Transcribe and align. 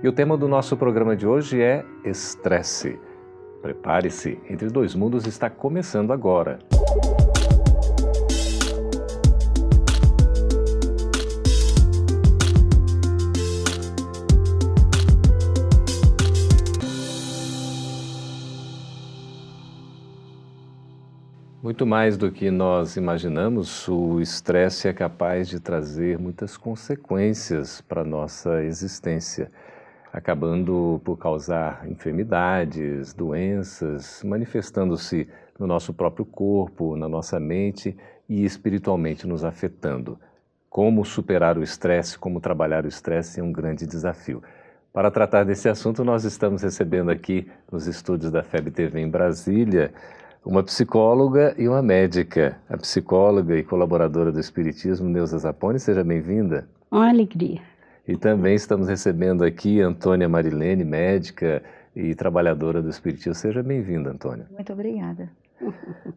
e 0.00 0.06
o 0.06 0.12
tema 0.12 0.36
do 0.36 0.46
nosso 0.46 0.76
programa 0.76 1.16
de 1.16 1.26
hoje 1.26 1.60
é 1.60 1.84
estresse. 2.04 2.98
Prepare-se, 3.60 4.38
Entre 4.48 4.68
Dois 4.68 4.94
Mundos 4.94 5.26
está 5.26 5.50
começando 5.50 6.12
agora. 6.12 6.60
Muito 21.60 21.84
mais 21.84 22.16
do 22.16 22.30
que 22.30 22.52
nós 22.52 22.96
imaginamos, 22.96 23.88
o 23.88 24.20
estresse 24.20 24.86
é 24.86 24.92
capaz 24.92 25.48
de 25.48 25.58
trazer 25.58 26.18
muitas 26.18 26.56
consequências 26.56 27.80
para 27.80 28.02
a 28.02 28.04
nossa 28.04 28.62
existência 28.62 29.50
acabando 30.12 31.00
por 31.04 31.16
causar 31.16 31.86
enfermidades, 31.88 33.12
doenças, 33.12 34.22
manifestando-se 34.24 35.28
no 35.58 35.66
nosso 35.66 35.92
próprio 35.92 36.24
corpo, 36.24 36.96
na 36.96 37.08
nossa 37.08 37.38
mente 37.38 37.96
e 38.28 38.44
espiritualmente 38.44 39.26
nos 39.26 39.44
afetando. 39.44 40.18
Como 40.70 41.04
superar 41.04 41.58
o 41.58 41.62
estresse, 41.62 42.18
como 42.18 42.40
trabalhar 42.40 42.84
o 42.84 42.88
estresse 42.88 43.40
é 43.40 43.42
um 43.42 43.52
grande 43.52 43.86
desafio. 43.86 44.42
Para 44.92 45.10
tratar 45.10 45.44
desse 45.44 45.68
assunto, 45.68 46.04
nós 46.04 46.24
estamos 46.24 46.62
recebendo 46.62 47.10
aqui 47.10 47.50
nos 47.70 47.86
estúdios 47.86 48.30
da 48.30 48.42
FEB 48.42 48.70
TV 48.70 49.00
em 49.00 49.08
Brasília 49.08 49.92
uma 50.44 50.62
psicóloga 50.62 51.54
e 51.58 51.68
uma 51.68 51.82
médica. 51.82 52.56
A 52.68 52.76
psicóloga 52.76 53.56
e 53.56 53.62
colaboradora 53.62 54.32
do 54.32 54.40
Espiritismo, 54.40 55.08
Neuza 55.08 55.38
Zapone, 55.38 55.78
seja 55.78 56.02
bem-vinda. 56.02 56.66
Uma 56.90 57.10
alegria. 57.10 57.60
E 58.08 58.16
também 58.16 58.54
estamos 58.54 58.88
recebendo 58.88 59.44
aqui 59.44 59.82
Antônia 59.82 60.26
Marilene, 60.26 60.82
médica 60.82 61.62
e 61.94 62.14
trabalhadora 62.14 62.80
do 62.80 62.88
Espiritismo. 62.88 63.34
Seja 63.34 63.62
bem-vinda, 63.62 64.10
Antônia. 64.10 64.46
Muito 64.50 64.72
obrigada. 64.72 65.30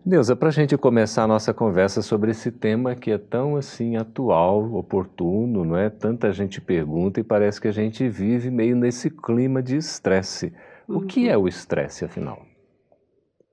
Neuza, 0.06 0.34
para 0.34 0.48
a 0.48 0.52
gente 0.52 0.78
começar 0.78 1.24
a 1.24 1.28
nossa 1.28 1.54
conversa 1.54 2.02
sobre 2.02 2.32
esse 2.32 2.50
tema 2.50 2.96
que 2.96 3.12
é 3.12 3.18
tão 3.18 3.58
assim 3.58 3.98
atual, 3.98 4.74
oportuno, 4.74 5.66
não 5.66 5.76
é? 5.76 5.90
Tanta 5.90 6.32
gente 6.32 6.62
pergunta 6.62 7.20
e 7.20 7.24
parece 7.24 7.60
que 7.60 7.68
a 7.68 7.74
gente 7.74 8.08
vive 8.08 8.50
meio 8.50 8.76
nesse 8.78 9.10
clima 9.10 9.62
de 9.62 9.76
estresse. 9.76 10.54
O 10.88 10.94
uhum. 10.94 11.08
que 11.08 11.28
é 11.28 11.38
o 11.38 11.46
estresse, 11.46 12.06
afinal? 12.06 12.42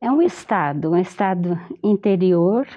É 0.01 0.13
um 0.13 0.23
estado, 0.23 0.93
um 0.93 0.97
estado 0.97 1.59
interior, 1.83 2.69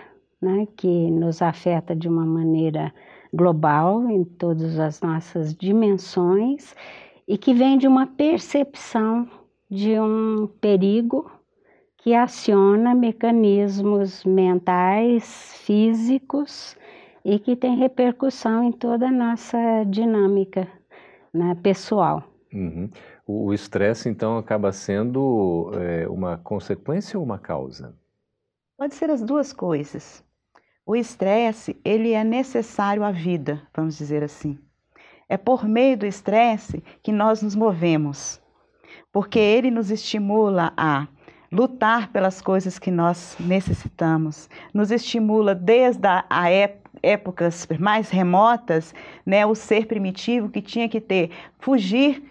né, 0.41 0.67
que 0.75 1.11
nos 1.11 1.39
afeta 1.39 1.95
de 1.95 2.07
uma 2.07 2.25
maneira 2.25 2.91
global 3.33 4.09
em 4.09 4.23
todas 4.23 4.79
as 4.79 5.01
nossas 5.01 5.53
dimensões 5.55 6.75
e 7.27 7.37
que 7.37 7.53
vem 7.53 7.77
de 7.77 7.87
uma 7.87 8.07
percepção 8.07 9.27
de 9.69 9.99
um 9.99 10.47
perigo 10.59 11.31
que 11.97 12.13
aciona 12.13 12.93
mecanismos 12.93 14.25
mentais, 14.25 15.55
físicos 15.63 16.75
e 17.23 17.39
que 17.39 17.55
tem 17.55 17.77
repercussão 17.77 18.63
em 18.63 18.71
toda 18.71 19.07
a 19.07 19.11
nossa 19.11 19.57
dinâmica 19.85 20.67
né, 21.33 21.55
pessoal. 21.61 22.23
Uhum. 22.53 22.89
O 23.25 23.53
estresse, 23.53 24.09
então, 24.09 24.37
acaba 24.37 24.71
sendo 24.71 25.71
é, 25.75 26.07
uma 26.09 26.37
consequência 26.37 27.17
ou 27.17 27.23
uma 27.23 27.39
causa? 27.39 27.95
Pode 28.77 28.95
ser 28.95 29.09
as 29.09 29.21
duas 29.21 29.53
coisas. 29.53 30.23
O 30.91 30.95
estresse, 30.97 31.79
ele 31.85 32.11
é 32.11 32.21
necessário 32.21 33.01
à 33.01 33.11
vida, 33.11 33.61
vamos 33.73 33.97
dizer 33.97 34.25
assim. 34.25 34.59
É 35.29 35.37
por 35.37 35.63
meio 35.63 35.97
do 35.97 36.05
estresse 36.05 36.83
que 37.01 37.13
nós 37.13 37.41
nos 37.41 37.55
movemos, 37.55 38.41
porque 39.09 39.39
ele 39.39 39.71
nos 39.71 39.89
estimula 39.89 40.73
a 40.75 41.07
lutar 41.49 42.11
pelas 42.11 42.41
coisas 42.41 42.77
que 42.77 42.91
nós 42.91 43.37
necessitamos, 43.39 44.49
nos 44.73 44.91
estimula 44.91 45.55
desde 45.55 46.05
a, 46.05 46.25
a 46.29 46.47
épocas 47.01 47.65
mais 47.79 48.09
remotas, 48.09 48.93
né, 49.25 49.45
o 49.45 49.55
ser 49.55 49.85
primitivo 49.85 50.49
que 50.49 50.61
tinha 50.61 50.89
que 50.89 50.99
ter 50.99 51.31
fugir 51.57 52.21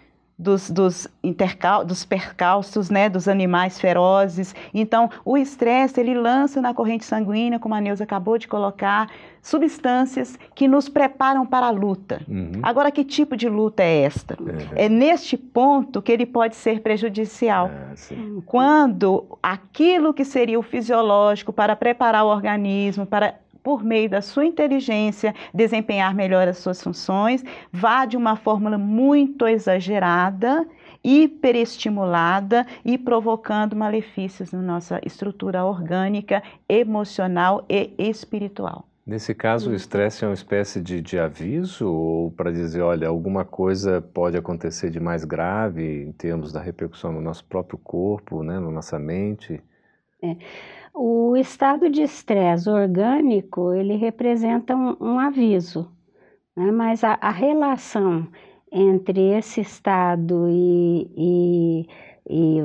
dos, 0.41 0.71
dos, 0.71 1.07
intercal, 1.23 1.85
dos 1.85 2.03
percalços, 2.03 2.89
né, 2.89 3.07
dos 3.07 3.27
animais 3.27 3.79
ferozes. 3.79 4.55
Então, 4.73 5.09
o 5.23 5.37
estresse, 5.37 5.99
ele 5.99 6.15
lança 6.15 6.59
na 6.59 6.73
corrente 6.73 7.05
sanguínea, 7.05 7.59
como 7.59 7.75
a 7.75 7.81
Neuza 7.81 8.03
acabou 8.03 8.39
de 8.39 8.47
colocar, 8.47 9.07
substâncias 9.39 10.37
que 10.55 10.67
nos 10.67 10.89
preparam 10.89 11.45
para 11.45 11.67
a 11.67 11.69
luta. 11.69 12.21
Uhum. 12.27 12.59
Agora, 12.63 12.91
que 12.91 13.03
tipo 13.03 13.37
de 13.37 13.47
luta 13.47 13.83
é 13.83 14.01
esta? 14.01 14.35
Uhum. 14.39 14.47
É 14.75 14.89
neste 14.89 15.37
ponto 15.37 16.01
que 16.01 16.11
ele 16.11 16.25
pode 16.25 16.55
ser 16.55 16.81
prejudicial. 16.81 17.69
Ah, 17.71 17.93
Quando 18.45 19.37
aquilo 19.41 20.13
que 20.13 20.25
seria 20.25 20.59
o 20.59 20.63
fisiológico 20.63 21.53
para 21.53 21.75
preparar 21.75 22.25
o 22.25 22.27
organismo, 22.27 23.05
para 23.05 23.35
por 23.63 23.83
meio 23.83 24.09
da 24.09 24.21
sua 24.21 24.45
inteligência, 24.45 25.33
desempenhar 25.53 26.13
melhor 26.13 26.47
as 26.47 26.57
suas 26.57 26.81
funções, 26.81 27.43
vá 27.71 28.05
de 28.05 28.17
uma 28.17 28.35
fórmula 28.35 28.77
muito 28.77 29.47
exagerada, 29.47 30.67
hiperestimulada 31.03 32.65
e 32.85 32.97
provocando 32.97 33.75
malefícios 33.75 34.51
na 34.51 34.61
nossa 34.61 34.99
estrutura 35.05 35.63
orgânica, 35.63 36.43
emocional 36.69 37.65
e 37.69 37.93
espiritual. 37.97 38.85
Nesse 39.05 39.33
caso, 39.33 39.71
o 39.71 39.75
estresse 39.75 40.23
é 40.23 40.27
uma 40.27 40.33
espécie 40.33 40.79
de, 40.79 41.01
de 41.01 41.17
aviso 41.17 41.91
ou 41.91 42.31
para 42.31 42.51
dizer, 42.51 42.81
olha, 42.81 43.07
alguma 43.07 43.43
coisa 43.43 43.99
pode 43.99 44.37
acontecer 44.37 44.91
de 44.91 44.99
mais 44.99 45.25
grave 45.25 46.03
em 46.03 46.11
termos 46.11 46.51
da 46.51 46.61
repercussão 46.61 47.11
no 47.11 47.19
nosso 47.19 47.43
próprio 47.45 47.79
corpo, 47.79 48.43
né, 48.43 48.59
na 48.59 48.69
nossa 48.69 48.99
mente? 48.99 49.59
É. 50.23 50.37
O 50.93 51.35
estado 51.37 51.89
de 51.89 52.01
estresse 52.01 52.69
orgânico, 52.69 53.73
ele 53.73 53.95
representa 53.95 54.75
um, 54.75 54.95
um 54.99 55.19
aviso, 55.19 55.89
né? 56.55 56.71
mas 56.71 57.03
a, 57.03 57.17
a, 57.21 57.31
relação 57.31 58.27
entre 58.71 59.19
esse 59.37 59.61
estado 59.61 60.47
e, 60.49 61.09
e, 61.17 61.87
e 62.29 62.59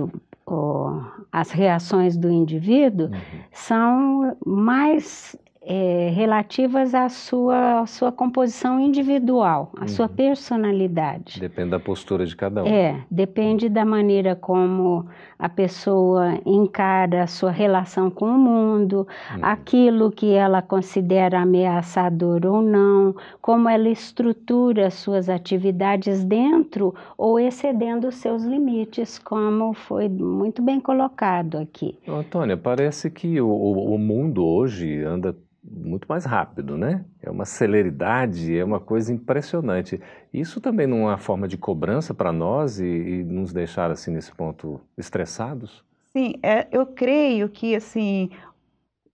as 1.32 1.50
reações 1.50 2.16
do 2.16 2.30
indivíduo 2.30 3.06
uhum. 3.06 3.40
são 3.52 4.36
mais 4.44 5.36
é, 5.68 6.12
relativas 6.14 6.94
à 6.94 7.08
sua, 7.08 7.80
à 7.80 7.86
sua 7.86 8.12
composição 8.12 8.78
individual, 8.78 9.72
à 9.76 9.80
uhum. 9.80 9.88
sua 9.88 10.08
personalidade. 10.08 11.40
Depende 11.40 11.70
da 11.70 11.80
postura 11.80 12.24
de 12.24 12.36
cada 12.36 12.62
um. 12.62 12.66
É, 12.68 13.02
depende 13.10 13.68
da 13.68 13.84
maneira 13.84 14.36
como 14.36 15.06
a 15.36 15.48
pessoa 15.48 16.40
encara 16.46 17.24
a 17.24 17.26
sua 17.26 17.50
relação 17.50 18.08
com 18.08 18.26
o 18.26 18.38
mundo, 18.38 19.08
uhum. 19.34 19.40
aquilo 19.42 20.12
que 20.12 20.32
ela 20.32 20.62
considera 20.62 21.40
ameaçador 21.40 22.46
ou 22.46 22.62
não, 22.62 23.16
como 23.42 23.68
ela 23.68 23.88
estrutura 23.88 24.88
suas 24.88 25.28
atividades 25.28 26.24
dentro 26.24 26.94
ou 27.18 27.40
excedendo 27.40 28.06
os 28.06 28.14
seus 28.14 28.44
limites, 28.44 29.18
como 29.18 29.74
foi 29.74 30.08
muito 30.08 30.62
bem 30.62 30.78
colocado 30.78 31.58
aqui. 31.58 31.98
Antônia, 32.06 32.56
parece 32.56 33.10
que 33.10 33.40
o, 33.40 33.50
o 33.50 33.98
mundo 33.98 34.44
hoje 34.44 35.02
anda 35.02 35.34
muito 35.70 36.06
mais 36.08 36.24
rápido, 36.24 36.76
né? 36.76 37.04
É 37.22 37.30
uma 37.30 37.44
celeridade, 37.44 38.56
é 38.56 38.64
uma 38.64 38.80
coisa 38.80 39.12
impressionante. 39.12 40.00
Isso 40.32 40.60
também 40.60 40.86
não 40.86 41.02
é 41.02 41.12
uma 41.12 41.18
forma 41.18 41.48
de 41.48 41.56
cobrança 41.56 42.14
para 42.14 42.32
nós 42.32 42.78
e, 42.78 42.84
e, 42.84 43.24
nos 43.24 43.52
deixar 43.52 43.90
assim 43.90 44.10
nesse 44.10 44.32
ponto 44.32 44.80
estressados? 44.96 45.84
Sim, 46.12 46.34
é, 46.42 46.66
eu 46.70 46.86
creio 46.86 47.48
que 47.48 47.74
assim 47.74 48.30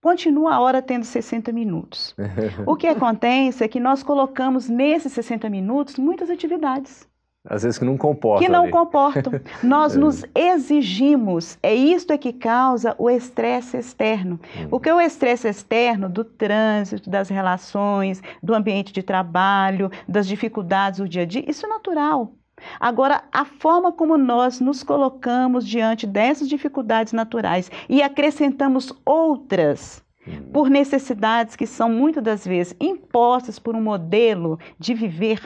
continua 0.00 0.54
a 0.54 0.60
hora 0.60 0.82
tendo 0.82 1.04
60 1.04 1.52
minutos. 1.52 2.14
o 2.66 2.76
que 2.76 2.86
acontece 2.86 3.64
é 3.64 3.68
que 3.68 3.80
nós 3.80 4.02
colocamos 4.02 4.68
nesses 4.68 5.12
60 5.12 5.48
minutos 5.48 5.96
muitas 5.96 6.28
atividades. 6.28 7.08
Às 7.44 7.64
vezes 7.64 7.76
que 7.76 7.84
não 7.84 7.96
comportam. 7.96 8.46
Que 8.46 8.52
não 8.52 8.62
ali. 8.62 8.70
comportam. 8.70 9.40
Nós 9.64 9.94
é. 9.96 9.98
nos 9.98 10.24
exigimos. 10.32 11.58
É 11.60 11.74
isto 11.74 12.12
é 12.12 12.18
que 12.18 12.32
causa 12.32 12.94
o 12.98 13.10
estresse 13.10 13.76
externo. 13.76 14.38
Hum. 14.56 14.68
Porque 14.70 14.90
o 14.90 15.00
estresse 15.00 15.48
externo 15.48 16.08
do 16.08 16.22
trânsito, 16.24 17.10
das 17.10 17.28
relações, 17.28 18.22
do 18.40 18.54
ambiente 18.54 18.92
de 18.92 19.02
trabalho, 19.02 19.90
das 20.08 20.28
dificuldades 20.28 21.00
do 21.00 21.08
dia 21.08 21.22
a 21.22 21.26
dia, 21.26 21.44
isso 21.48 21.66
é 21.66 21.68
natural. 21.68 22.32
Agora, 22.78 23.24
a 23.32 23.44
forma 23.44 23.90
como 23.90 24.16
nós 24.16 24.60
nos 24.60 24.84
colocamos 24.84 25.66
diante 25.66 26.06
dessas 26.06 26.48
dificuldades 26.48 27.12
naturais 27.12 27.68
e 27.88 28.00
acrescentamos 28.02 28.92
outras 29.04 30.00
uhum. 30.24 30.42
por 30.52 30.70
necessidades 30.70 31.56
que 31.56 31.66
são 31.66 31.88
muitas 31.88 32.22
das 32.22 32.46
vezes 32.46 32.76
impostas 32.80 33.58
por 33.58 33.74
um 33.74 33.82
modelo 33.82 34.60
de 34.78 34.94
viver 34.94 35.42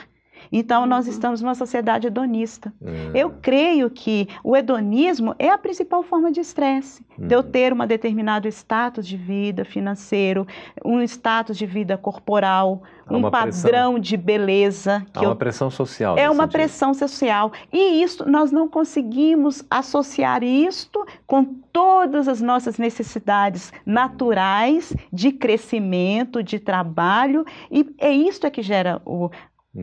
então, 0.51 0.85
nós 0.85 1.05
uhum. 1.05 1.11
estamos 1.11 1.41
numa 1.41 1.55
sociedade 1.55 2.07
hedonista. 2.07 2.73
Uhum. 2.81 3.11
Eu 3.13 3.33
creio 3.41 3.89
que 3.89 4.27
o 4.43 4.55
hedonismo 4.55 5.35
é 5.37 5.49
a 5.49 5.57
principal 5.57 6.03
forma 6.03 6.31
de 6.31 6.39
estresse, 6.39 7.05
uhum. 7.17 7.27
de 7.27 7.35
eu 7.35 7.39
uhum. 7.39 7.51
ter 7.51 7.73
um 7.73 7.85
determinado 7.85 8.47
status 8.47 9.07
de 9.07 9.17
vida 9.17 9.65
financeiro, 9.65 10.47
um 10.83 11.01
status 11.01 11.57
de 11.57 11.65
vida 11.65 11.97
corporal, 11.97 12.81
Há 13.05 13.15
um 13.15 13.21
padrão 13.29 13.93
pressão. 13.93 13.99
de 13.99 14.17
beleza. 14.17 15.05
Que 15.13 15.19
Há 15.19 15.21
uma 15.21 15.31
eu... 15.31 15.35
pressão 15.35 15.69
social. 15.69 16.17
É 16.17 16.29
uma 16.29 16.43
sentido. 16.43 16.51
pressão 16.51 16.93
social. 16.93 17.51
E 17.71 18.03
isso, 18.03 18.29
nós 18.29 18.51
não 18.51 18.67
conseguimos 18.67 19.63
associar 19.69 20.43
isto 20.43 21.05
com 21.25 21.45
todas 21.71 22.27
as 22.27 22.41
nossas 22.41 22.77
necessidades 22.77 23.71
naturais 23.85 24.93
de 25.11 25.31
crescimento, 25.31 26.43
de 26.43 26.59
trabalho, 26.59 27.45
e 27.71 27.85
é 27.97 28.11
isto 28.11 28.45
é 28.45 28.49
que 28.49 28.61
gera 28.61 29.01
o, 29.05 29.29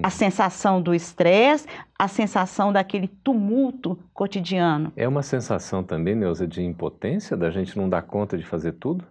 a 0.02 0.10
sensação 0.10 0.80
do 0.80 0.94
estresse, 0.94 1.66
a 1.98 2.08
sensação 2.08 2.72
daquele 2.72 3.08
tumulto 3.08 3.98
cotidiano. 4.12 4.92
É 4.96 5.06
uma 5.06 5.22
sensação 5.22 5.82
também, 5.82 6.14
Neuza, 6.14 6.46
de 6.46 6.62
impotência, 6.62 7.36
da 7.36 7.50
gente 7.50 7.76
não 7.76 7.88
dar 7.88 8.02
conta 8.02 8.36
de 8.36 8.44
fazer 8.44 8.72
tudo? 8.72 9.04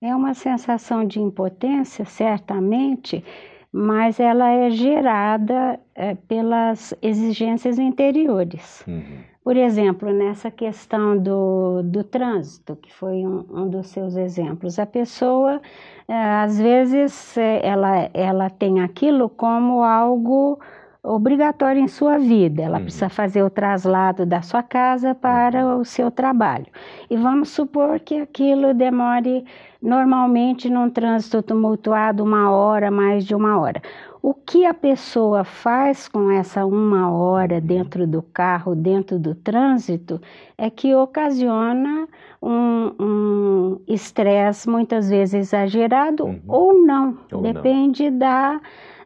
É 0.00 0.14
uma 0.14 0.34
sensação 0.34 1.04
de 1.04 1.20
impotência, 1.20 2.04
certamente, 2.04 3.24
mas 3.72 4.20
ela 4.20 4.48
é 4.48 4.70
gerada 4.70 5.78
é, 5.94 6.14
pelas 6.14 6.94
exigências 7.02 7.78
interiores. 7.78 8.84
Uhum. 8.86 9.18
Por 9.48 9.56
exemplo, 9.56 10.12
nessa 10.12 10.50
questão 10.50 11.16
do, 11.16 11.82
do 11.82 12.04
trânsito, 12.04 12.76
que 12.76 12.92
foi 12.92 13.24
um, 13.26 13.46
um 13.50 13.66
dos 13.66 13.86
seus 13.86 14.14
exemplos, 14.14 14.78
a 14.78 14.84
pessoa, 14.84 15.58
é, 16.06 16.14
às 16.14 16.58
vezes, 16.58 17.34
é, 17.38 17.66
ela, 17.66 18.10
ela 18.12 18.50
tem 18.50 18.82
aquilo 18.82 19.26
como 19.26 19.82
algo 19.82 20.60
obrigatório 21.02 21.80
em 21.80 21.88
sua 21.88 22.18
vida. 22.18 22.60
Ela 22.60 22.76
uhum. 22.76 22.84
precisa 22.84 23.08
fazer 23.08 23.42
o 23.42 23.48
traslado 23.48 24.26
da 24.26 24.42
sua 24.42 24.62
casa 24.62 25.14
para 25.14 25.64
uhum. 25.64 25.80
o 25.80 25.84
seu 25.84 26.10
trabalho. 26.10 26.66
E 27.08 27.16
vamos 27.16 27.48
supor 27.48 28.00
que 28.00 28.20
aquilo 28.20 28.74
demore 28.74 29.46
normalmente 29.80 30.68
num 30.68 30.90
trânsito 30.90 31.42
tumultuado 31.42 32.22
uma 32.22 32.50
hora, 32.50 32.90
mais 32.90 33.24
de 33.24 33.34
uma 33.34 33.58
hora. 33.58 33.80
O 34.20 34.34
que 34.34 34.64
a 34.64 34.74
pessoa 34.74 35.44
faz 35.44 36.08
com 36.08 36.30
essa 36.30 36.66
uma 36.66 37.10
hora 37.10 37.60
dentro 37.60 38.06
do 38.06 38.22
carro, 38.22 38.74
dentro 38.74 39.18
do 39.18 39.34
trânsito, 39.34 40.20
é 40.56 40.68
que 40.68 40.94
ocasiona 40.94 42.08
um 42.42 43.80
estresse 43.86 44.68
muitas 44.68 45.08
vezes 45.08 45.34
exagerado 45.34 46.24
uhum. 46.24 46.40
ou 46.46 46.74
não, 46.84 47.18
ou 47.32 47.42
depende 47.42 48.10
não. 48.10 48.18
da 48.18 48.60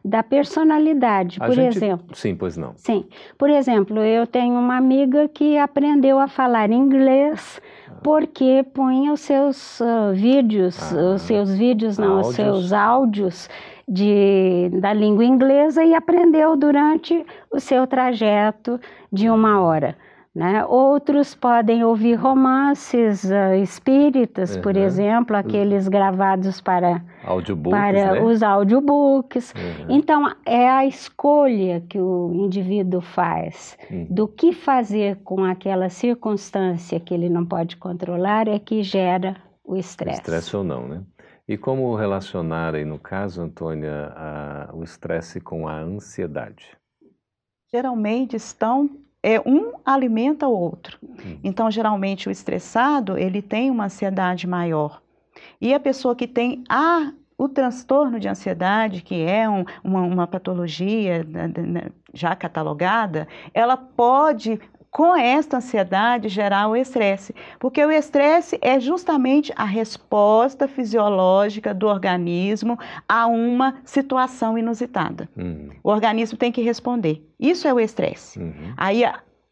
da 0.05 0.21
personalidade, 0.21 1.37
a 1.39 1.45
por 1.45 1.55
gente... 1.55 1.77
exemplo. 1.77 2.13
Sim, 2.13 2.35
pois 2.35 2.57
não. 2.57 2.73
Sim. 2.75 3.05
Por 3.37 3.49
exemplo, 3.49 3.99
eu 3.99 4.27
tenho 4.27 4.55
uma 4.55 4.75
amiga 4.75 5.29
que 5.29 5.57
aprendeu 5.57 6.19
a 6.19 6.27
falar 6.27 6.71
inglês 6.71 7.61
ah. 7.87 7.93
porque 8.03 8.65
punha 8.73 9.13
os 9.13 9.21
seus 9.21 9.79
uh, 9.79 10.11
vídeos, 10.13 10.77
ah, 10.93 11.13
os 11.13 11.21
seus 11.21 11.55
vídeos, 11.55 11.97
não, 11.97 12.17
áudios. 12.17 12.27
os 12.27 12.35
seus 12.35 12.73
áudios 12.73 13.49
de, 13.87 14.69
da 14.79 14.93
língua 14.93 15.25
inglesa 15.25 15.83
e 15.83 15.93
aprendeu 15.93 16.55
durante 16.55 17.25
o 17.51 17.59
seu 17.59 17.85
trajeto 17.85 18.79
de 19.11 19.29
uma 19.29 19.61
hora. 19.61 19.95
Né? 20.35 20.65
Outros 20.65 21.35
podem 21.35 21.83
ouvir 21.83 22.15
romances 22.15 23.23
uh, 23.23 23.53
espíritas, 23.61 24.55
uhum. 24.55 24.63
por 24.63 24.75
exemplo, 24.75 25.37
aqueles 25.37 25.87
gravados 25.87 26.59
para, 26.59 27.03
audiobooks, 27.23 27.79
para 27.79 28.13
né? 28.13 28.23
os 28.23 28.41
audiobooks. 28.41 29.53
Uhum. 29.53 29.85
Então, 29.89 30.33
é 30.43 30.67
a 30.67 30.87
escolha 30.87 31.81
que 31.87 31.99
o 31.99 32.31
indivíduo 32.33 32.99
faz 32.99 33.77
uhum. 33.91 34.07
do 34.09 34.27
que 34.27 34.53
fazer 34.53 35.17
com 35.23 35.43
aquela 35.43 35.87
circunstância 35.89 36.99
que 36.99 37.13
ele 37.13 37.29
não 37.29 37.45
pode 37.45 37.77
controlar 37.77 38.47
é 38.47 38.57
que 38.57 38.81
gera 38.81 39.35
o 39.63 39.77
estresse. 39.77 40.17
Estresse 40.17 40.55
ou 40.55 40.63
não, 40.63 40.87
né? 40.87 41.03
E 41.47 41.57
como 41.57 41.93
relacionar 41.95 42.73
aí, 42.73 42.85
no 42.85 42.97
caso, 42.97 43.41
Antônia, 43.41 44.13
a, 44.15 44.69
o 44.73 44.83
estresse 44.83 45.41
com 45.41 45.67
a 45.67 45.77
ansiedade? 45.77 46.77
Geralmente 47.69 48.35
estão, 48.37 48.89
é, 49.21 49.41
um 49.41 49.73
alimenta 49.83 50.47
o 50.47 50.57
outro. 50.57 50.97
Hum. 51.03 51.39
Então, 51.43 51.69
geralmente, 51.69 52.29
o 52.29 52.31
estressado, 52.31 53.17
ele 53.17 53.41
tem 53.41 53.69
uma 53.69 53.85
ansiedade 53.85 54.47
maior. 54.47 55.01
E 55.59 55.73
a 55.73 55.79
pessoa 55.79 56.15
que 56.15 56.27
tem 56.27 56.63
a, 56.69 57.11
o 57.37 57.49
transtorno 57.49 58.21
de 58.21 58.29
ansiedade, 58.29 59.01
que 59.01 59.21
é 59.21 59.49
um, 59.49 59.65
uma, 59.83 60.01
uma 60.01 60.27
patologia 60.27 61.25
né, 61.25 61.47
né, 61.47 61.81
já 62.13 62.35
catalogada, 62.35 63.27
ela 63.53 63.75
pode 63.75 64.61
com 64.93 65.15
esta 65.15 65.57
ansiedade 65.57 66.29
gerar 66.29 66.67
o 66.67 66.75
estresse, 66.75 67.33
porque 67.59 67.83
o 67.83 67.91
estresse 67.91 68.59
é 68.61 68.79
justamente 68.79 69.51
a 69.55 69.65
resposta 69.65 70.67
fisiológica 70.67 71.73
do 71.73 71.87
organismo 71.87 72.77
a 73.09 73.25
uma 73.25 73.81
situação 73.83 74.55
inusitada. 74.55 75.27
Uhum. 75.35 75.69
O 75.83 75.89
organismo 75.89 76.37
tem 76.37 76.51
que 76.51 76.61
responder. 76.61 77.27
Isso 77.39 77.67
é 77.67 77.73
o 77.73 77.79
estresse. 77.79 78.37
Uhum. 78.37 78.73
Aí 78.77 79.03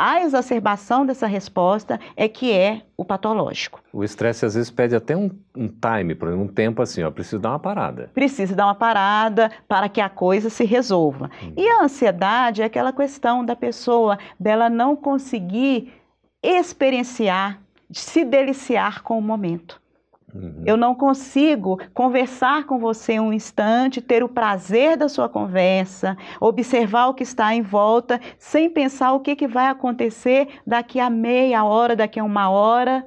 a 0.03 0.23
exacerbação 0.23 1.05
dessa 1.05 1.27
resposta 1.27 1.99
é 2.15 2.27
que 2.27 2.51
é 2.51 2.81
o 2.97 3.05
patológico. 3.05 3.83
O 3.93 4.03
estresse 4.03 4.43
às 4.43 4.55
vezes 4.55 4.71
pede 4.71 4.95
até 4.95 5.15
um, 5.15 5.29
um 5.55 5.67
time, 5.67 6.15
por 6.15 6.27
exemplo, 6.27 6.45
um 6.45 6.47
tempo 6.47 6.81
assim, 6.81 7.03
ó, 7.03 7.11
preciso 7.11 7.37
dar 7.37 7.49
uma 7.49 7.59
parada. 7.59 8.09
Precisa 8.11 8.55
dar 8.55 8.65
uma 8.65 8.73
parada 8.73 9.51
para 9.67 9.87
que 9.87 10.01
a 10.01 10.09
coisa 10.09 10.49
se 10.49 10.65
resolva. 10.65 11.29
Hum. 11.43 11.53
E 11.55 11.67
a 11.67 11.83
ansiedade 11.83 12.63
é 12.63 12.65
aquela 12.65 12.91
questão 12.91 13.45
da 13.45 13.55
pessoa 13.55 14.17
dela 14.39 14.71
não 14.71 14.95
conseguir 14.95 15.93
experienciar, 16.41 17.61
se 17.91 18.25
deliciar 18.25 19.03
com 19.03 19.19
o 19.19 19.21
momento. 19.21 19.80
Uhum. 20.33 20.63
Eu 20.65 20.77
não 20.77 20.95
consigo 20.95 21.77
conversar 21.93 22.65
com 22.65 22.79
você 22.79 23.19
um 23.19 23.33
instante, 23.33 24.01
ter 24.01 24.23
o 24.23 24.29
prazer 24.29 24.97
da 24.97 25.09
sua 25.09 25.27
conversa, 25.27 26.17
observar 26.39 27.07
o 27.07 27.13
que 27.13 27.23
está 27.23 27.53
em 27.53 27.61
volta, 27.61 28.19
sem 28.37 28.69
pensar 28.69 29.13
o 29.13 29.19
que, 29.19 29.35
que 29.35 29.47
vai 29.47 29.67
acontecer 29.67 30.47
daqui 30.65 30.99
a 30.99 31.09
meia 31.09 31.63
hora, 31.63 31.95
daqui 31.95 32.19
a 32.19 32.23
uma 32.23 32.49
hora, 32.49 33.05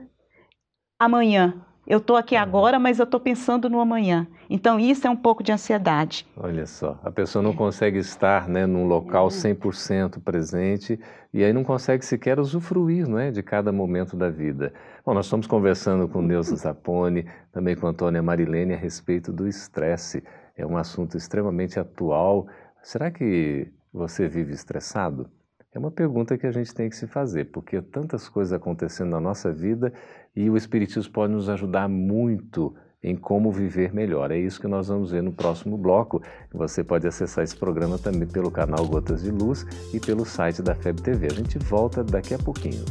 amanhã. 0.99 1.65
Eu 1.87 1.99
estou 1.99 2.17
aqui 2.17 2.35
agora, 2.35 2.79
mas 2.79 2.99
eu 2.99 3.05
estou 3.05 3.21
pensando 3.21 3.69
no 3.69 3.79
amanhã. 3.79 4.27
Então, 4.49 4.81
isso 4.81 5.07
é 5.07 5.11
um 5.11 5.17
pouco 5.17 5.43
de 5.43 5.53
ansiedade. 5.53 6.27
Olha 6.35 6.65
só, 6.65 6.99
a 7.05 7.11
pessoa 7.11 7.43
não 7.43 7.55
consegue 7.55 7.99
estar 7.99 8.49
né, 8.49 8.65
num 8.65 8.87
local 8.87 9.29
100% 9.29 10.23
presente 10.23 10.99
e 11.33 11.45
aí 11.45 11.53
não 11.53 11.63
consegue 11.63 12.03
sequer 12.03 12.41
usufruir 12.41 13.07
não 13.07 13.19
é, 13.19 13.31
de 13.31 13.43
cada 13.43 13.71
momento 13.71 14.17
da 14.17 14.31
vida. 14.31 14.73
Bom, 15.05 15.13
nós 15.13 15.27
estamos 15.27 15.47
conversando 15.47 16.09
com 16.09 16.23
Neuza 16.23 16.57
Zapone, 16.57 17.27
também 17.53 17.77
com 17.77 17.87
Antônia 17.87 18.23
Marilene 18.23 18.73
a 18.73 18.79
respeito 18.79 19.31
do 19.31 19.47
estresse. 19.47 20.25
É 20.57 20.65
um 20.65 20.79
assunto 20.79 21.19
extremamente 21.19 21.79
atual. 21.79 22.47
Será 22.83 23.11
que 23.11 23.71
você 23.93 24.27
vive 24.27 24.55
estressado? 24.55 25.29
É 25.75 25.79
uma 25.79 25.91
pergunta 25.91 26.39
que 26.39 26.47
a 26.47 26.53
gente 26.53 26.73
tem 26.73 26.89
que 26.89 26.95
se 26.95 27.05
fazer, 27.05 27.47
porque 27.47 27.83
tantas 27.83 28.29
coisas 28.29 28.53
acontecendo 28.53 29.11
na 29.11 29.21
nossa 29.21 29.53
vida 29.53 29.93
e 30.37 30.49
o 30.49 30.57
Espiritismo 30.57 31.13
pode 31.13 31.33
nos 31.33 31.49
ajudar 31.49 31.89
muito 31.89 32.73
em 33.03 33.17
como 33.17 33.51
viver 33.51 33.93
melhor. 33.93 34.31
É 34.31 34.39
isso 34.39 34.61
que 34.61 34.69
nós 34.69 34.87
vamos 34.87 35.11
ver 35.11 35.21
no 35.21 35.33
próximo 35.33 35.77
bloco. 35.77 36.23
Você 36.53 36.85
pode 36.85 37.09
acessar 37.09 37.43
esse 37.43 37.57
programa 37.57 37.99
também 37.99 38.29
pelo 38.29 38.53
canal 38.53 38.87
Gotas 38.87 39.25
de 39.25 39.33
Luz 39.33 39.67
e 39.93 39.99
pelo 39.99 40.25
site 40.25 40.63
da 40.63 40.77
FEB 40.77 41.03
TV. 41.03 41.27
A 41.27 41.35
gente 41.35 41.59
volta 41.59 42.05
daqui 42.05 42.35
a 42.35 42.39
pouquinho. 42.39 42.85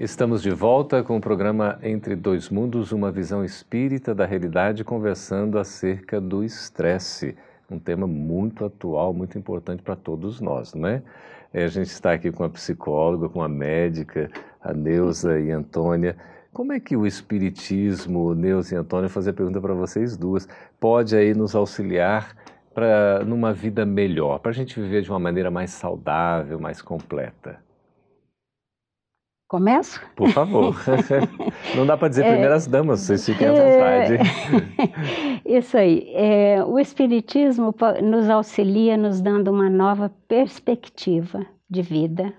Estamos 0.00 0.42
de 0.42 0.50
volta 0.50 1.04
com 1.04 1.16
o 1.16 1.20
programa 1.20 1.78
Entre 1.80 2.16
Dois 2.16 2.50
Mundos, 2.50 2.90
uma 2.90 3.12
visão 3.12 3.44
espírita 3.44 4.12
da 4.12 4.26
realidade, 4.26 4.82
conversando 4.82 5.60
acerca 5.60 6.20
do 6.20 6.42
estresse 6.42 7.36
um 7.70 7.78
tema 7.78 8.06
muito 8.06 8.64
atual, 8.64 9.12
muito 9.12 9.38
importante 9.38 9.82
para 9.82 9.96
todos 9.96 10.40
nós, 10.40 10.74
não 10.74 10.88
é? 10.88 11.02
é? 11.52 11.64
A 11.64 11.68
gente 11.68 11.88
está 11.88 12.12
aqui 12.12 12.30
com 12.30 12.44
a 12.44 12.48
psicóloga, 12.48 13.28
com 13.28 13.42
a 13.42 13.48
médica, 13.48 14.30
a 14.62 14.72
Neuza 14.72 15.38
e 15.40 15.50
a 15.50 15.56
Antônia. 15.56 16.16
Como 16.52 16.72
é 16.72 16.78
que 16.78 16.96
o 16.96 17.06
Espiritismo, 17.06 18.34
Neuza 18.34 18.74
e 18.74 18.78
Antônia, 18.78 19.08
fazer 19.08 19.30
a 19.30 19.34
pergunta 19.34 19.60
para 19.60 19.74
vocês 19.74 20.16
duas, 20.16 20.48
pode 20.78 21.16
aí 21.16 21.34
nos 21.34 21.54
auxiliar 21.54 22.36
para 22.74 23.24
numa 23.24 23.52
vida 23.52 23.86
melhor, 23.86 24.40
para 24.40 24.50
a 24.50 24.54
gente 24.54 24.78
viver 24.80 25.02
de 25.02 25.10
uma 25.10 25.18
maneira 25.18 25.50
mais 25.50 25.70
saudável, 25.70 26.58
mais 26.58 26.82
completa? 26.82 27.62
Começo? 29.48 30.00
Por 30.16 30.30
favor. 30.30 30.74
Não 31.76 31.86
dá 31.86 31.96
para 31.96 32.08
dizer 32.08 32.24
é, 32.24 32.32
primeiras 32.32 32.66
damas, 32.66 33.00
vocês 33.00 33.24
fiquem 33.24 33.46
à 33.46 33.52
vontade. 33.52 34.18
Isso 35.44 35.76
aí. 35.76 36.10
É, 36.14 36.64
o 36.64 36.78
Espiritismo 36.78 37.74
nos 38.02 38.30
auxilia 38.30 38.96
nos 38.96 39.20
dando 39.20 39.50
uma 39.50 39.68
nova 39.68 40.10
perspectiva 40.26 41.44
de 41.68 41.82
vida, 41.82 42.32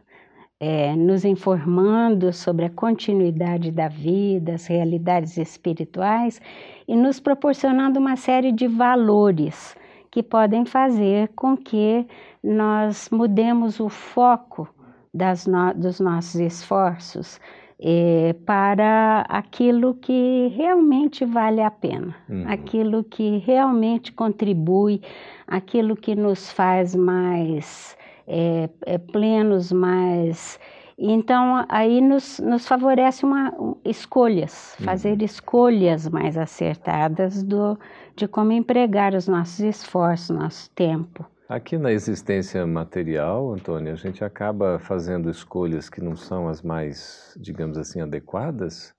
é, 0.60 0.96
nos 0.96 1.24
informando 1.24 2.34
sobre 2.34 2.66
a 2.66 2.70
continuidade 2.70 3.72
da 3.72 3.88
vida, 3.88 4.56
as 4.56 4.66
realidades 4.66 5.38
espirituais 5.38 6.42
e 6.88 6.96
nos 6.96 7.20
proporcionando 7.20 8.00
uma 8.00 8.16
série 8.16 8.52
de 8.52 8.68
valores 8.68 9.76
que 10.10 10.24
podem 10.24 10.66
fazer 10.66 11.30
com 11.36 11.56
que 11.56 12.08
nós 12.42 13.10
mudemos 13.12 13.80
o 13.80 13.90
foco 13.90 14.68
no, 15.14 15.74
dos 15.76 16.00
nossos 16.00 16.36
esforços 16.36 17.40
é, 17.80 18.34
para 18.46 19.26
aquilo 19.28 19.96
que 19.96 20.48
realmente 20.56 21.26
vale 21.26 21.62
a 21.62 21.70
pena, 21.70 22.16
uhum. 22.30 22.46
aquilo 22.48 23.04
que 23.04 23.38
realmente 23.40 24.12
contribui, 24.12 25.02
aquilo 25.48 25.96
que 25.96 26.16
nos 26.16 26.52
faz 26.52 26.96
mais 26.96 27.98
é, 28.28 28.70
é, 28.86 28.98
plenos, 28.98 29.72
mais. 29.72 30.60
Então, 30.98 31.66
aí 31.68 32.00
nos, 32.00 32.40
nos 32.40 32.66
favorece 32.66 33.26
uma, 33.26 33.54
escolhas, 33.84 34.76
uhum. 34.80 34.86
fazer 34.86 35.22
escolhas 35.22 36.08
mais 36.08 36.38
acertadas 36.38 37.44
do, 37.44 37.78
de 38.16 38.28
como 38.28 38.54
empregar 38.54 39.14
os 39.14 39.28
nossos 39.28 39.60
esforços, 39.60 40.30
nosso 40.30 40.70
tempo. 40.72 41.26
Aqui 41.48 41.78
na 41.78 41.92
existência 41.92 42.66
material, 42.66 43.54
Antônio, 43.54 43.94
a 43.94 43.96
gente 43.96 44.24
acaba 44.24 44.80
fazendo 44.80 45.30
escolhas 45.30 45.88
que 45.88 46.02
não 46.02 46.16
são 46.16 46.48
as 46.48 46.64
mais, 46.64 47.38
digamos 47.40 47.78
assim, 47.78 48.02
adequadas? 48.02 48.96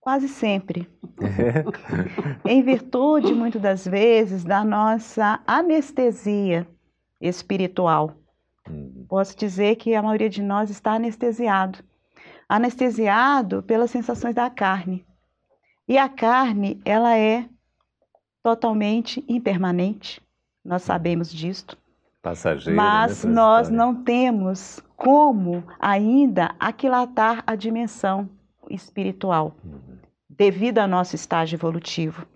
Quase 0.00 0.28
sempre. 0.28 0.88
É. 1.20 1.64
em 2.48 2.62
virtude, 2.62 3.34
muitas 3.34 3.60
das 3.60 3.84
vezes, 3.84 4.44
da 4.44 4.62
nossa 4.64 5.42
anestesia 5.44 6.64
espiritual. 7.20 8.14
Hum. 8.68 9.04
Posso 9.08 9.36
dizer 9.36 9.74
que 9.74 9.92
a 9.92 10.02
maioria 10.02 10.30
de 10.30 10.42
nós 10.42 10.70
está 10.70 10.92
anestesiado. 10.92 11.80
Anestesiado 12.48 13.64
pelas 13.64 13.90
sensações 13.90 14.34
da 14.36 14.48
carne. 14.48 15.04
E 15.88 15.98
a 15.98 16.08
carne, 16.08 16.80
ela 16.84 17.18
é 17.18 17.48
totalmente 18.44 19.24
impermanente. 19.28 20.22
Nós 20.64 20.82
sabemos 20.82 21.32
disto. 21.32 21.79
Passageira, 22.22 22.76
Mas 22.76 23.24
né, 23.24 23.32
nós 23.32 23.68
história. 23.68 23.76
não 23.76 24.02
temos 24.02 24.80
como 24.96 25.64
ainda 25.78 26.54
aquilatar 26.60 27.42
a 27.46 27.54
dimensão 27.54 28.28
espiritual, 28.68 29.56
uhum. 29.64 29.96
devido 30.28 30.78
ao 30.78 30.88
nosso 30.88 31.16
estágio 31.16 31.56
evolutivo. 31.56 32.26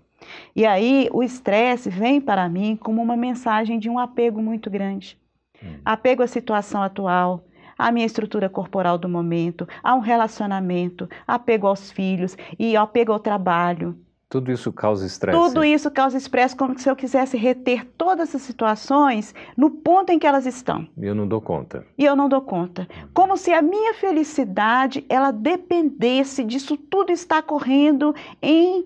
E 0.57 0.65
aí 0.65 1.09
o 1.13 1.23
estresse 1.23 1.91
vem 1.91 2.21
para 2.21 2.49
mim 2.49 2.77
como 2.77 3.03
uma 3.03 3.17
mensagem 3.17 3.79
de 3.79 3.91
um 3.91 3.99
apego 3.99 4.41
muito 4.41 4.71
grande. 4.71 5.19
Uhum. 5.63 5.79
Apego 5.85 6.23
à 6.23 6.27
situação 6.27 6.83
atual, 6.83 7.45
à 7.79 7.93
minha 7.93 8.07
estrutura 8.07 8.49
corporal 8.49 8.97
do 8.97 9.09
momento, 9.09 9.69
a 9.83 9.95
um 9.95 10.01
relacionamento, 10.01 11.09
apego 11.27 11.67
aos 11.67 11.91
filhos 11.91 12.37
e 12.59 12.77
apego 12.77 13.13
ao 13.13 13.19
trabalho. 13.19 13.99
Tudo 14.29 14.51
isso 14.51 14.73
causa 14.73 15.07
estresse. 15.07 15.39
Tudo 15.39 15.65
isso 15.65 15.91
causa 15.91 16.17
estresse, 16.17 16.57
como 16.57 16.79
se 16.79 16.91
eu 16.91 16.97
quisesse 16.97 17.37
reter 17.37 17.87
todas 17.97 18.31
essas 18.31 18.43
situações 18.43 19.35
no 19.57 19.71
ponto 19.71 20.11
em 20.11 20.19
que 20.19 20.27
elas 20.27 20.47
estão. 20.47 20.89
E 20.97 21.07
eu 21.07 21.15
não 21.15 21.29
dou 21.29 21.41
conta. 21.41 21.87
E 21.97 22.05
eu 22.05 22.17
não 22.17 22.29
dou 22.29 22.43
conta. 22.43 22.89
Como 23.13 23.37
se 23.37 23.53
a 23.53 23.63
minha 23.63 23.95
felicidade, 23.95 25.05
ela 25.09 25.31
dependesse 25.31 26.43
disso 26.43 26.77
tudo 26.77 27.13
estar 27.13 27.43
correndo 27.43 28.15
em 28.43 28.85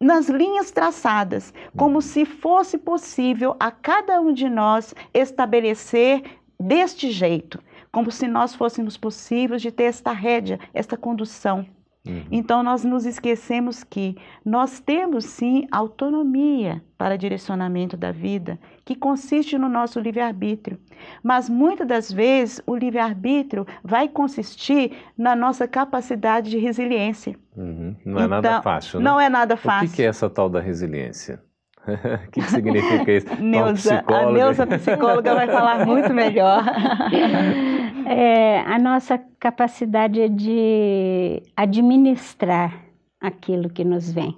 nas 0.00 0.28
linhas 0.28 0.70
traçadas, 0.70 1.54
como 1.76 2.02
se 2.02 2.26
fosse 2.26 2.76
possível 2.76 3.56
a 3.58 3.70
cada 3.70 4.20
um 4.20 4.34
de 4.34 4.50
nós 4.50 4.94
estabelecer 5.14 6.22
deste 6.60 7.10
jeito, 7.10 7.58
como 7.90 8.10
se 8.10 8.28
nós 8.28 8.54
fôssemos 8.54 8.96
possíveis 8.96 9.62
de 9.62 9.70
ter 9.70 9.84
esta 9.84 10.12
rédea, 10.12 10.60
esta 10.74 10.96
condução. 10.96 11.66
Uhum. 12.06 12.22
Então, 12.30 12.62
nós 12.62 12.84
nos 12.84 13.06
esquecemos 13.06 13.82
que 13.82 14.16
nós 14.44 14.78
temos 14.78 15.24
sim 15.24 15.66
autonomia 15.72 16.82
para 16.98 17.16
direcionamento 17.16 17.96
da 17.96 18.12
vida, 18.12 18.58
que 18.84 18.94
consiste 18.94 19.56
no 19.56 19.68
nosso 19.68 19.98
livre-arbítrio. 19.98 20.78
Mas 21.22 21.48
muitas 21.48 21.86
das 21.86 22.12
vezes 22.12 22.60
o 22.66 22.76
livre-arbítrio 22.76 23.66
vai 23.82 24.08
consistir 24.08 24.92
na 25.16 25.34
nossa 25.34 25.66
capacidade 25.66 26.50
de 26.50 26.58
resiliência. 26.58 27.36
Uhum. 27.56 27.96
Não 28.04 28.20
é 28.20 28.24
então, 28.24 28.28
nada 28.28 28.62
fácil, 28.62 28.98
né? 28.98 29.04
Não 29.04 29.20
é 29.20 29.28
nada 29.30 29.56
fácil. 29.56 29.88
O 29.88 29.92
que 29.92 30.02
é 30.02 30.06
essa 30.06 30.28
tal 30.28 30.50
da 30.50 30.60
resiliência? 30.60 31.40
O 31.86 32.30
que, 32.30 32.40
que 32.40 32.50
significa 32.50 33.12
isso? 33.12 33.26
Neuza, 33.40 34.02
a 34.06 34.30
Neuza 34.30 34.66
psicóloga 34.66 35.34
vai 35.34 35.46
falar 35.46 35.84
muito 35.84 36.12
melhor. 36.14 36.64
É, 38.06 38.60
a 38.60 38.78
nossa 38.78 39.18
capacidade 39.38 40.28
de 40.28 41.42
administrar 41.56 42.84
aquilo 43.20 43.68
que 43.68 43.84
nos 43.84 44.12
vem. 44.12 44.36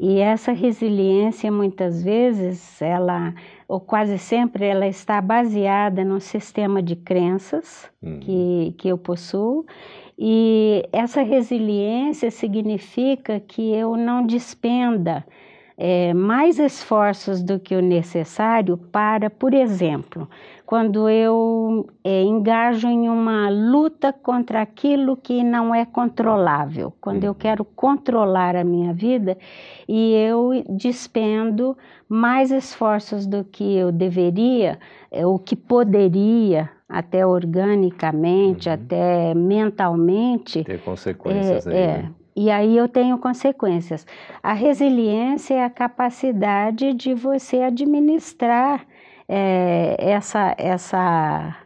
E 0.00 0.20
essa 0.20 0.52
resiliência, 0.52 1.52
muitas 1.52 2.02
vezes, 2.02 2.80
ela, 2.80 3.34
ou 3.68 3.78
quase 3.78 4.16
sempre, 4.18 4.64
ela 4.64 4.86
está 4.86 5.20
baseada 5.20 6.02
no 6.02 6.18
sistema 6.18 6.82
de 6.82 6.96
crenças 6.96 7.90
uhum. 8.02 8.18
que, 8.20 8.74
que 8.78 8.88
eu 8.88 8.96
possuo. 8.96 9.66
E 10.18 10.88
essa 10.92 11.22
resiliência 11.22 12.30
significa 12.30 13.38
que 13.40 13.74
eu 13.74 13.96
não 13.96 14.24
despenda 14.24 15.24
é, 15.76 16.14
mais 16.14 16.58
esforços 16.58 17.42
do 17.42 17.58
que 17.58 17.74
o 17.74 17.82
necessário 17.82 18.76
para, 18.76 19.28
por 19.28 19.52
exemplo, 19.52 20.28
quando 20.72 21.06
eu 21.06 21.86
é, 22.02 22.22
engajo 22.22 22.88
em 22.88 23.06
uma 23.06 23.50
luta 23.50 24.10
contra 24.10 24.62
aquilo 24.62 25.18
que 25.18 25.44
não 25.44 25.74
é 25.74 25.84
controlável, 25.84 26.94
quando 26.98 27.24
eu 27.24 27.32
uhum. 27.32 27.38
quero 27.38 27.62
controlar 27.62 28.56
a 28.56 28.64
minha 28.64 28.94
vida 28.94 29.36
e 29.86 30.14
eu 30.14 30.64
despendo 30.70 31.76
mais 32.08 32.50
esforços 32.50 33.26
do 33.26 33.44
que 33.44 33.76
eu 33.76 33.92
deveria, 33.92 34.78
é, 35.10 35.26
o 35.26 35.38
que 35.38 35.54
poderia, 35.54 36.70
até 36.88 37.26
organicamente, 37.26 38.70
uhum. 38.70 38.74
até 38.74 39.34
mentalmente. 39.34 40.64
Ter 40.64 40.80
consequências 40.80 41.66
é, 41.66 41.70
aí. 41.70 41.76
É, 41.76 41.86
né? 41.86 42.12
E 42.34 42.50
aí 42.50 42.78
eu 42.78 42.88
tenho 42.88 43.18
consequências. 43.18 44.06
A 44.42 44.54
resiliência 44.54 45.52
é 45.52 45.64
a 45.66 45.68
capacidade 45.68 46.94
de 46.94 47.12
você 47.12 47.58
administrar 47.58 48.86
é, 49.34 49.96
essa, 49.98 50.54
essa, 50.58 51.56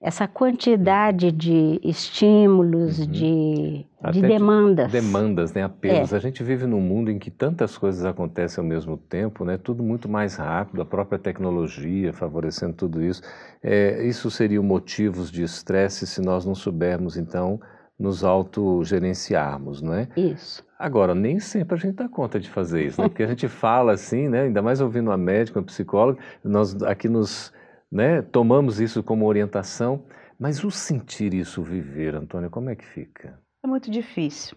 essa 0.00 0.26
quantidade 0.26 1.30
de 1.30 1.78
estímulos, 1.80 2.98
uhum. 2.98 3.06
de, 3.06 3.86
de 4.10 4.22
demandas. 4.22 4.90
De 4.90 5.00
demandas, 5.00 5.52
né? 5.52 5.62
apelos. 5.62 6.12
É. 6.12 6.16
A 6.16 6.18
gente 6.18 6.42
vive 6.42 6.66
num 6.66 6.80
mundo 6.80 7.12
em 7.12 7.20
que 7.20 7.30
tantas 7.30 7.78
coisas 7.78 8.04
acontecem 8.04 8.60
ao 8.60 8.68
mesmo 8.68 8.96
tempo, 8.96 9.44
né? 9.44 9.56
tudo 9.56 9.84
muito 9.84 10.08
mais 10.08 10.34
rápido, 10.34 10.82
a 10.82 10.84
própria 10.84 11.16
tecnologia 11.16 12.12
favorecendo 12.12 12.72
tudo 12.72 13.00
isso. 13.00 13.22
É, 13.62 14.04
isso 14.04 14.28
seriam 14.28 14.64
motivos 14.64 15.30
de 15.30 15.44
estresse 15.44 16.08
se 16.08 16.20
nós 16.20 16.44
não 16.44 16.56
soubermos, 16.56 17.16
então, 17.16 17.60
nos 17.96 18.24
autogerenciarmos, 18.24 19.80
não 19.80 19.94
é? 19.94 20.08
Isso. 20.16 20.64
Agora, 20.82 21.14
nem 21.14 21.38
sempre 21.38 21.76
a 21.76 21.78
gente 21.78 21.94
dá 21.94 22.08
conta 22.08 22.40
de 22.40 22.50
fazer 22.50 22.84
isso, 22.84 23.00
né? 23.00 23.08
Porque 23.08 23.22
a 23.22 23.28
gente 23.28 23.46
fala 23.46 23.92
assim, 23.92 24.28
né? 24.28 24.42
Ainda 24.42 24.60
mais 24.60 24.80
ouvindo 24.80 25.10
uma 25.10 25.16
médica, 25.16 25.60
uma 25.60 25.64
psicóloga, 25.64 26.20
nós 26.42 26.82
aqui 26.82 27.08
nos 27.08 27.52
né, 27.88 28.20
tomamos 28.20 28.80
isso 28.80 29.00
como 29.00 29.24
orientação, 29.24 30.02
mas 30.36 30.64
o 30.64 30.72
sentir 30.72 31.34
isso 31.34 31.62
viver, 31.62 32.16
Antônia, 32.16 32.50
como 32.50 32.68
é 32.68 32.74
que 32.74 32.84
fica? 32.84 33.38
É 33.62 33.68
muito 33.68 33.88
difícil. 33.92 34.56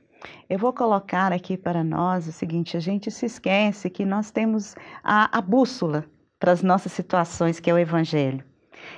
Eu 0.50 0.58
vou 0.58 0.74
colocar 0.74 1.32
aqui 1.32 1.56
para 1.56 1.84
nós 1.84 2.28
o 2.28 2.32
seguinte: 2.32 2.76
a 2.76 2.80
gente 2.80 3.12
se 3.12 3.28
esquece 3.28 3.88
que 3.88 4.04
nós 4.04 4.32
temos 4.32 4.74
a, 5.04 5.38
a 5.38 5.40
bússola 5.40 6.06
para 6.40 6.52
as 6.52 6.64
nossas 6.64 6.92
situações, 6.92 7.60
que 7.60 7.70
é 7.70 7.74
o 7.74 7.78
Evangelho. 7.78 8.44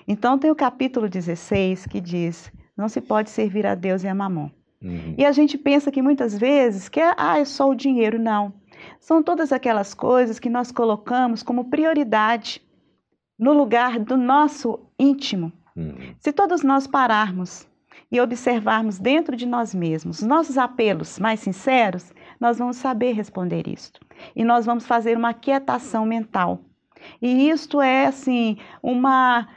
Então, 0.07 0.39
tem 0.39 0.49
o 0.49 0.55
capítulo 0.55 1.09
16 1.09 1.87
que 1.87 1.99
diz: 1.99 2.49
não 2.77 2.87
se 2.87 3.01
pode 3.01 3.29
servir 3.29 3.65
a 3.65 3.75
Deus 3.75 4.05
e 4.05 4.07
a 4.07 4.15
mamão. 4.15 4.49
Uhum. 4.81 5.15
E 5.17 5.25
a 5.25 5.31
gente 5.31 5.57
pensa 5.57 5.91
que 5.91 6.01
muitas 6.01 6.37
vezes 6.37 6.87
que 6.89 6.99
ah, 6.99 7.37
é 7.39 7.45
só 7.45 7.69
o 7.69 7.75
dinheiro. 7.75 8.19
Não. 8.19 8.53
São 8.99 9.23
todas 9.23 9.51
aquelas 9.51 9.93
coisas 9.93 10.39
que 10.39 10.49
nós 10.49 10.71
colocamos 10.71 11.41
como 11.43 11.65
prioridade 11.65 12.61
no 13.37 13.53
lugar 13.53 13.99
do 13.99 14.17
nosso 14.17 14.79
íntimo. 14.99 15.51
Uhum. 15.75 16.15
Se 16.19 16.31
todos 16.31 16.63
nós 16.63 16.87
pararmos 16.87 17.67
e 18.11 18.19
observarmos 18.19 18.97
dentro 18.97 19.35
de 19.35 19.45
nós 19.45 19.75
mesmos 19.75 20.21
nossos 20.21 20.57
apelos 20.57 21.19
mais 21.19 21.39
sinceros, 21.39 22.13
nós 22.39 22.57
vamos 22.57 22.77
saber 22.77 23.13
responder 23.13 23.67
isto. 23.67 23.99
E 24.35 24.43
nós 24.43 24.65
vamos 24.65 24.85
fazer 24.85 25.17
uma 25.17 25.33
quietação 25.33 26.05
mental. 26.05 26.61
E 27.21 27.49
isto 27.49 27.81
é 27.81 28.07
assim, 28.07 28.57
uma 28.81 29.47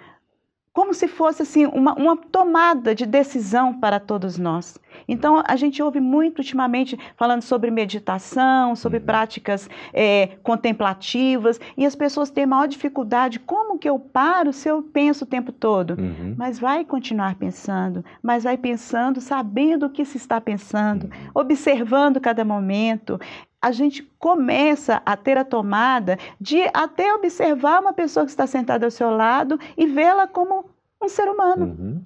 como 0.72 0.94
se 0.94 1.08
fosse 1.08 1.42
assim 1.42 1.66
uma, 1.66 1.94
uma 1.94 2.16
tomada 2.16 2.94
de 2.94 3.04
decisão 3.04 3.74
para 3.74 3.98
todos 3.98 4.38
nós. 4.38 4.78
Então, 5.08 5.42
a 5.46 5.56
gente 5.56 5.82
ouve 5.82 6.00
muito 6.00 6.38
ultimamente 6.38 6.98
falando 7.16 7.42
sobre 7.42 7.70
meditação, 7.70 8.76
sobre 8.76 8.98
uhum. 8.98 9.04
práticas 9.04 9.68
é, 9.92 10.28
contemplativas, 10.42 11.60
e 11.76 11.84
as 11.84 11.94
pessoas 11.94 12.30
têm 12.30 12.46
maior 12.46 12.68
dificuldade. 12.68 13.40
Como 13.40 13.78
que 13.78 13.88
eu 13.88 13.98
paro 13.98 14.52
se 14.52 14.68
eu 14.68 14.82
penso 14.82 15.24
o 15.24 15.26
tempo 15.26 15.50
todo? 15.50 15.92
Uhum. 15.98 16.34
Mas 16.36 16.58
vai 16.58 16.84
continuar 16.84 17.34
pensando, 17.34 18.04
mas 18.22 18.44
vai 18.44 18.56
pensando 18.56 19.20
sabendo 19.20 19.86
o 19.86 19.90
que 19.90 20.04
se 20.04 20.16
está 20.16 20.40
pensando, 20.40 21.04
uhum. 21.04 21.30
observando 21.34 22.20
cada 22.20 22.44
momento 22.44 23.18
a 23.60 23.72
gente 23.72 24.02
começa 24.18 25.02
a 25.04 25.16
ter 25.16 25.36
a 25.36 25.44
tomada 25.44 26.18
de 26.40 26.62
até 26.72 27.14
observar 27.14 27.80
uma 27.80 27.92
pessoa 27.92 28.24
que 28.24 28.30
está 28.30 28.46
sentada 28.46 28.86
ao 28.86 28.90
seu 28.90 29.10
lado 29.10 29.58
e 29.76 29.86
vê-la 29.86 30.26
como 30.26 30.70
um 31.02 31.08
ser 31.08 31.28
humano. 31.28 31.66
Uhum. 31.66 32.04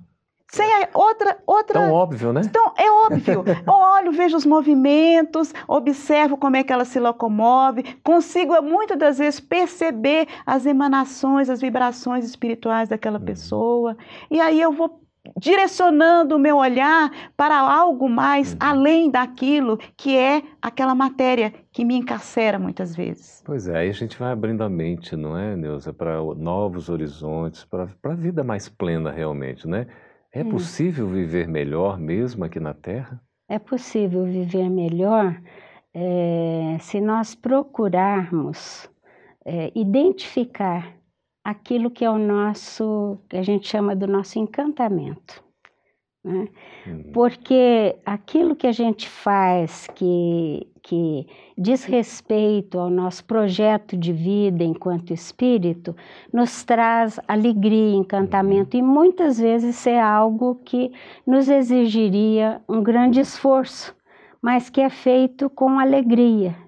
Sem 0.51 0.73
a 0.73 0.89
outra, 0.95 1.37
outra. 1.47 1.81
Tão 1.81 1.93
óbvio, 1.93 2.33
né? 2.33 2.43
Então, 2.45 2.73
é 2.77 2.89
óbvio. 2.89 3.45
Eu 3.67 3.73
olho, 3.73 4.13
vejo 4.13 4.37
os 4.37 4.47
movimentos, 4.47 5.53
observo 5.67 6.37
como 6.37 6.57
é 6.57 6.63
que 6.63 6.73
ela 6.73 6.85
se 6.85 7.01
locomove, 7.01 7.83
consigo 8.05 8.61
muitas 8.63 8.97
das 8.97 9.19
vezes 9.19 9.41
perceber 9.41 10.29
as 10.47 10.65
emanações, 10.65 11.51
as 11.51 11.61
vibrações 11.61 12.25
espirituais 12.25 12.89
daquela 12.89 13.19
uhum. 13.19 13.25
pessoa. 13.25 13.97
E 14.31 14.41
aí 14.41 14.61
eu 14.61 14.71
vou 14.71 15.04
direcionando 15.39 16.37
o 16.37 16.39
meu 16.39 16.57
olhar 16.59 17.11
para 17.37 17.59
algo 17.59 18.09
mais 18.09 18.53
uhum. 18.53 18.59
além 18.61 19.11
daquilo 19.11 19.79
que 19.97 20.17
é 20.17 20.43
aquela 20.61 20.95
matéria 20.95 21.53
que 21.73 21.85
me 21.85 21.97
encarcera 21.97 22.59
muitas 22.59 22.95
vezes. 22.95 23.43
Pois 23.45 23.67
é, 23.67 23.79
aí 23.79 23.89
a 23.89 23.93
gente 23.93 24.19
vai 24.19 24.33
abrindo 24.33 24.63
a 24.63 24.69
mente, 24.69 25.17
não 25.17 25.37
é, 25.37 25.57
Neuza, 25.57 25.93
para 25.93 26.21
novos 26.35 26.89
horizontes, 26.89 27.65
para 27.65 27.89
a 28.05 28.15
vida 28.15 28.45
mais 28.45 28.69
plena 28.69 29.11
realmente, 29.11 29.67
né? 29.67 29.87
É 30.33 30.43
hum. 30.43 30.51
possível 30.51 31.07
viver 31.07 31.49
melhor 31.49 31.99
mesmo 31.99 32.45
aqui 32.45 32.61
na 32.61 32.75
Terra? 32.75 33.21
É 33.49 33.59
possível 33.59 34.25
viver 34.25 34.69
melhor 34.69 35.41
é, 35.95 36.77
se 36.81 37.01
nós 37.01 37.35
procurarmos 37.35 38.91
é, 39.45 39.71
identificar 39.75 40.93
aquilo 41.45 41.91
que 41.91 42.05
é 42.05 42.11
o 42.11 42.19
nosso, 42.19 43.19
que 43.29 43.37
a 43.37 43.43
gente 43.43 43.69
chama 43.69 43.95
do 43.95 44.07
nosso 44.07 44.39
encantamento. 44.39 45.45
Né? 46.25 46.49
Uhum. 46.87 47.13
Porque 47.13 47.97
aquilo 48.07 48.57
que 48.57 48.67
a 48.67 48.73
gente 48.73 49.07
faz 49.07 49.87
que, 49.95 50.67
que 50.83 51.27
diz 51.57 51.85
respeito 51.85 52.79
ao 52.79 52.89
nosso 52.89 53.27
projeto 53.27 53.95
de 53.95 54.11
vida 54.11 54.65
enquanto 54.65 55.13
espírito, 55.13 55.95
nos 56.33 56.65
traz 56.65 57.21
alegria, 57.29 57.95
encantamento, 57.95 58.75
uhum. 58.75 58.83
e 58.83 58.87
muitas 58.87 59.39
vezes 59.39 59.87
é 59.87 60.01
algo 60.01 60.55
que 60.65 60.91
nos 61.27 61.51
exigiria 61.51 62.63
um 62.67 62.83
grande 62.83 63.21
esforço, 63.21 63.95
mas 64.41 64.71
que 64.71 64.81
é 64.81 64.89
feito 64.89 65.51
com 65.51 65.79
alegria. 65.79 66.64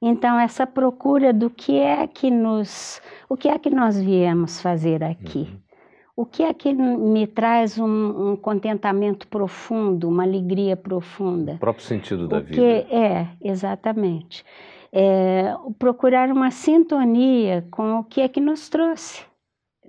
Então, 0.00 0.38
essa 0.38 0.66
procura 0.66 1.32
do 1.32 1.50
que 1.50 1.76
é 1.76 2.06
que 2.06 2.30
nos, 2.30 3.00
o 3.28 3.36
que 3.36 3.48
é 3.48 3.58
que 3.58 3.70
nós 3.70 4.00
viemos 4.00 4.60
fazer 4.60 5.02
aqui? 5.02 5.48
Uhum. 5.50 5.68
O 6.16 6.26
que 6.26 6.42
é 6.42 6.52
que 6.52 6.72
me 6.72 7.28
traz 7.28 7.78
um, 7.78 8.30
um, 8.30 8.36
contentamento 8.36 9.28
profundo, 9.28 10.08
uma 10.08 10.24
alegria 10.24 10.76
profunda? 10.76 11.52
O 11.52 11.58
próprio 11.58 11.84
sentido 11.84 12.26
da 12.26 12.38
o 12.38 12.42
vida. 12.42 12.60
É, 12.60 13.28
exatamente. 13.40 14.44
É, 14.92 15.54
procurar 15.78 16.30
uma 16.32 16.50
sintonia 16.50 17.64
com 17.70 18.00
o 18.00 18.04
que 18.04 18.20
é 18.20 18.28
que 18.28 18.40
nos 18.40 18.68
trouxe 18.68 19.24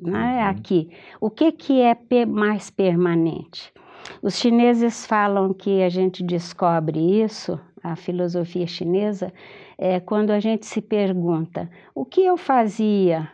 né, 0.01 0.43
uhum. 0.43 0.49
aqui. 0.49 0.91
O 1.19 1.29
que, 1.29 1.51
que 1.51 1.81
é 1.81 1.95
mais 2.25 2.69
permanente? 2.69 3.73
Os 4.21 4.37
chineses 4.37 5.05
falam 5.05 5.53
que 5.53 5.81
a 5.81 5.89
gente 5.89 6.23
descobre 6.23 6.99
isso, 7.23 7.59
a 7.83 7.95
filosofia 7.95 8.67
chinesa, 8.67 9.33
é 9.81 9.97
quando 10.01 10.31
a 10.31 10.41
gente 10.41 10.65
se 10.65 10.81
pergunta 10.81 11.69
o 11.95 12.03
que 12.03 12.25
eu 12.25 12.35
fazia 12.35 13.31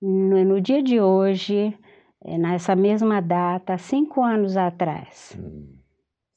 no, 0.00 0.44
no 0.44 0.60
dia 0.60 0.80
de 0.80 1.00
hoje, 1.00 1.76
é, 2.24 2.38
nessa 2.38 2.76
mesma 2.76 3.20
data, 3.20 3.76
cinco 3.76 4.22
anos 4.22 4.56
atrás. 4.56 5.36
Hum. 5.36 5.74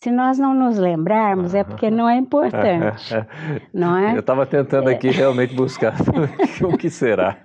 Se 0.03 0.09
nós 0.09 0.39
não 0.39 0.55
nos 0.55 0.79
lembrarmos, 0.79 1.53
é 1.53 1.63
porque 1.63 1.91
não 1.91 2.09
é 2.09 2.17
importante, 2.17 3.13
não 3.71 3.95
é? 3.95 4.15
Eu 4.15 4.21
estava 4.21 4.47
tentando 4.47 4.89
aqui 4.89 5.09
é. 5.09 5.11
realmente 5.11 5.53
buscar 5.53 5.93
o 6.65 6.75
que 6.75 6.89
será. 6.89 7.37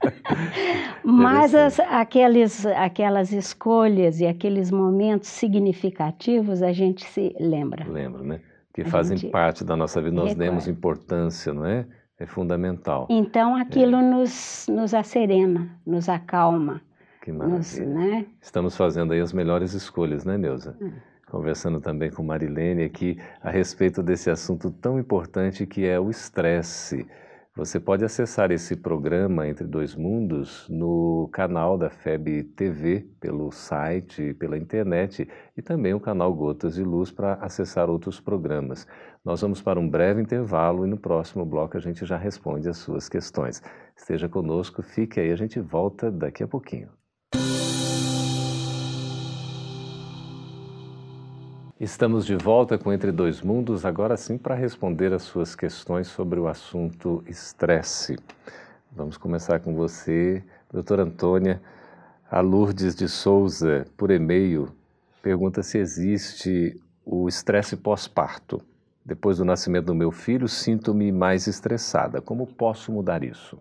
Mas 1.04 1.54
as, 1.54 1.78
aqueles, 1.80 2.64
aquelas 2.64 3.30
escolhas 3.30 4.20
e 4.20 4.26
aqueles 4.26 4.70
momentos 4.70 5.28
significativos 5.28 6.62
a 6.62 6.72
gente 6.72 7.04
se 7.04 7.36
lembra. 7.38 7.86
Lembra, 7.86 8.22
né? 8.22 8.40
Que 8.72 8.84
fazem 8.84 9.30
parte 9.30 9.62
da 9.62 9.76
nossa 9.76 10.00
vida, 10.00 10.16
nós 10.16 10.34
demos 10.34 10.66
importância, 10.66 11.52
não 11.52 11.66
é? 11.66 11.86
É 12.18 12.26
fundamental. 12.26 13.06
Então 13.10 13.56
aquilo 13.56 13.96
é. 13.96 14.02
nos, 14.02 14.66
nos 14.68 14.94
acerena, 14.94 15.68
nos 15.86 16.08
acalma. 16.08 16.80
Que 17.22 17.32
maravilha. 17.32 17.58
Nos, 17.58 17.78
né? 17.78 18.26
Estamos 18.40 18.76
fazendo 18.76 19.12
aí 19.12 19.20
as 19.20 19.32
melhores 19.32 19.72
escolhas, 19.72 20.24
né, 20.24 20.38
Neuza? 20.38 20.76
Hum. 20.80 20.92
Conversando 21.28 21.80
também 21.80 22.10
com 22.10 22.22
Marilene 22.22 22.84
aqui 22.84 23.18
a 23.42 23.50
respeito 23.50 24.02
desse 24.02 24.30
assunto 24.30 24.70
tão 24.70 24.98
importante 24.98 25.66
que 25.66 25.84
é 25.84 25.98
o 25.98 26.08
estresse. 26.08 27.06
Você 27.56 27.80
pode 27.80 28.04
acessar 28.04 28.50
esse 28.50 28.76
programa 28.76 29.48
Entre 29.48 29.66
Dois 29.66 29.94
Mundos 29.94 30.68
no 30.68 31.26
canal 31.32 31.78
da 31.78 31.88
FEB 31.88 32.42
TV, 32.54 33.08
pelo 33.18 33.50
site, 33.50 34.34
pela 34.34 34.58
internet 34.58 35.26
e 35.56 35.62
também 35.62 35.94
o 35.94 36.00
canal 36.00 36.34
Gotas 36.34 36.74
de 36.74 36.82
Luz 36.82 37.10
para 37.10 37.32
acessar 37.36 37.88
outros 37.88 38.20
programas. 38.20 38.86
Nós 39.24 39.40
vamos 39.40 39.62
para 39.62 39.80
um 39.80 39.88
breve 39.88 40.20
intervalo 40.20 40.86
e 40.86 40.90
no 40.90 40.98
próximo 40.98 41.46
bloco 41.46 41.78
a 41.78 41.80
gente 41.80 42.04
já 42.04 42.18
responde 42.18 42.68
as 42.68 42.76
suas 42.76 43.08
questões. 43.08 43.62
Esteja 43.96 44.28
conosco, 44.28 44.82
fique 44.82 45.18
aí, 45.18 45.32
a 45.32 45.36
gente 45.36 45.58
volta 45.58 46.10
daqui 46.10 46.42
a 46.42 46.46
pouquinho. 46.46 46.90
Estamos 51.78 52.24
de 52.24 52.34
volta 52.36 52.78
com 52.78 52.90
Entre 52.90 53.12
Dois 53.12 53.42
Mundos, 53.42 53.84
agora 53.84 54.16
sim 54.16 54.38
para 54.38 54.54
responder 54.54 55.12
as 55.12 55.24
suas 55.24 55.54
questões 55.54 56.08
sobre 56.08 56.40
o 56.40 56.48
assunto 56.48 57.22
estresse. 57.26 58.16
Vamos 58.90 59.18
começar 59.18 59.60
com 59.60 59.74
você, 59.74 60.42
doutora 60.72 61.02
Antônia. 61.02 61.60
A 62.30 62.40
Lourdes 62.40 62.94
de 62.94 63.06
Souza, 63.06 63.86
por 63.94 64.10
e-mail, 64.10 64.74
pergunta 65.20 65.62
se 65.62 65.76
existe 65.76 66.80
o 67.04 67.28
estresse 67.28 67.76
pós-parto. 67.76 68.62
Depois 69.04 69.36
do 69.36 69.44
nascimento 69.44 69.84
do 69.84 69.94
meu 69.94 70.10
filho, 70.10 70.48
sinto-me 70.48 71.12
mais 71.12 71.46
estressada. 71.46 72.22
Como 72.22 72.46
posso 72.46 72.90
mudar 72.90 73.22
isso? 73.22 73.58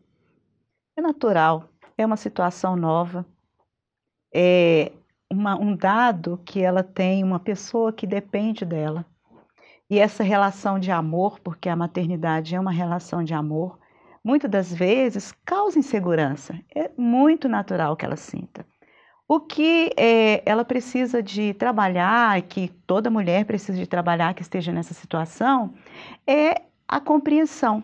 É 0.96 1.02
natural, 1.02 1.68
é 1.98 2.06
uma 2.06 2.16
situação 2.16 2.78
nova. 2.78 3.26
É, 4.34 4.94
uma, 5.36 5.60
um 5.60 5.76
dado 5.76 6.40
que 6.46 6.62
ela 6.62 6.82
tem 6.82 7.24
uma 7.24 7.40
pessoa 7.40 7.92
que 7.92 8.08
depende 8.08 8.66
dela. 8.66 9.06
E 9.90 10.00
essa 10.00 10.24
relação 10.24 10.80
de 10.80 10.92
amor, 10.92 11.40
porque 11.42 11.70
a 11.70 11.76
maternidade 11.76 12.56
é 12.56 12.60
uma 12.60 12.72
relação 12.72 13.24
de 13.24 13.34
amor, 13.34 13.78
muitas 14.24 14.50
das 14.50 14.74
vezes 14.74 15.32
causa 15.46 15.78
insegurança. 15.78 16.60
É 16.74 16.90
muito 16.98 17.48
natural 17.48 17.96
que 17.96 18.06
ela 18.06 18.16
sinta. 18.16 18.66
O 19.28 19.40
que 19.40 19.92
é, 19.98 20.42
ela 20.46 20.64
precisa 20.64 21.22
de 21.22 21.54
trabalhar, 21.56 22.42
que 22.44 22.70
toda 22.88 23.10
mulher 23.10 23.46
precisa 23.46 23.78
de 23.78 23.88
trabalhar 23.88 24.34
que 24.34 24.42
esteja 24.42 24.72
nessa 24.72 24.94
situação, 24.94 25.74
é 26.26 26.62
a 26.88 27.00
compreensão, 27.00 27.84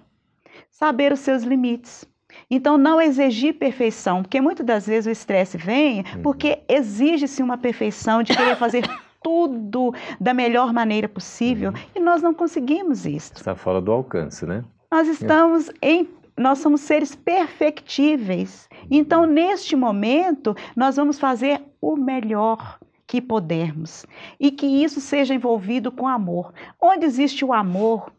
saber 0.70 1.12
os 1.12 1.20
seus 1.20 1.44
limites. 1.44 2.08
Então, 2.50 2.78
não 2.78 3.02
exigir 3.02 3.54
perfeição, 3.56 4.22
porque 4.22 4.42
muitas 4.42 4.66
das 4.66 4.86
vezes 4.86 5.08
o 5.08 5.12
estresse 5.12 5.58
vem 5.58 6.00
uhum. 6.00 6.22
porque 6.22 6.60
exige-se 6.68 7.42
uma 7.42 7.58
perfeição 7.58 8.24
de 8.24 8.36
querer 8.36 8.56
fazer 8.56 8.84
tudo 9.24 9.94
da 10.20 10.34
melhor 10.34 10.74
maneira 10.74 11.08
possível 11.08 11.72
uhum. 11.72 11.78
e 11.96 12.00
nós 12.00 12.22
não 12.22 12.34
conseguimos 12.34 13.06
isso. 13.06 13.34
Está 13.36 13.56
fora 13.56 13.80
do 13.80 13.92
alcance, 13.92 14.46
né? 14.46 14.64
Nós 14.92 15.08
estamos 15.08 15.72
em 15.82 16.08
nós 16.38 16.60
somos 16.60 16.82
seres 16.82 17.14
perfectíveis. 17.14 18.68
Então, 18.90 19.26
neste 19.26 19.76
momento, 19.76 20.56
nós 20.76 20.96
vamos 20.96 21.20
fazer 21.20 21.62
o 21.80 21.96
melhor 21.96 22.80
que 23.06 23.22
pudermos 23.22 24.06
e 24.40 24.50
que 24.52 24.66
isso 24.66 25.02
seja 25.02 25.34
envolvido 25.34 25.92
com 25.92 26.08
amor. 26.08 26.54
Onde 26.82 27.06
existe 27.06 27.44
o 27.44 27.54
amor, 27.54 28.12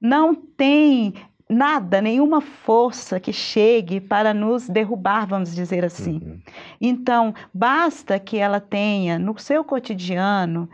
não 0.00 0.34
tem 0.34 1.14
nada, 1.48 2.00
nenhuma 2.00 2.40
força 2.40 3.20
que 3.20 3.32
chegue 3.32 4.00
para 4.00 4.34
nos 4.34 4.68
derrubar, 4.68 5.26
vamos 5.26 5.54
dizer 5.54 5.84
assim. 5.84 6.20
Uhum. 6.24 6.40
Então, 6.80 7.34
basta 7.54 8.18
que 8.18 8.36
ela 8.36 8.60
tenha 8.60 9.18
no 9.18 9.38
seu 9.38 9.64
cotidiano 9.64 10.68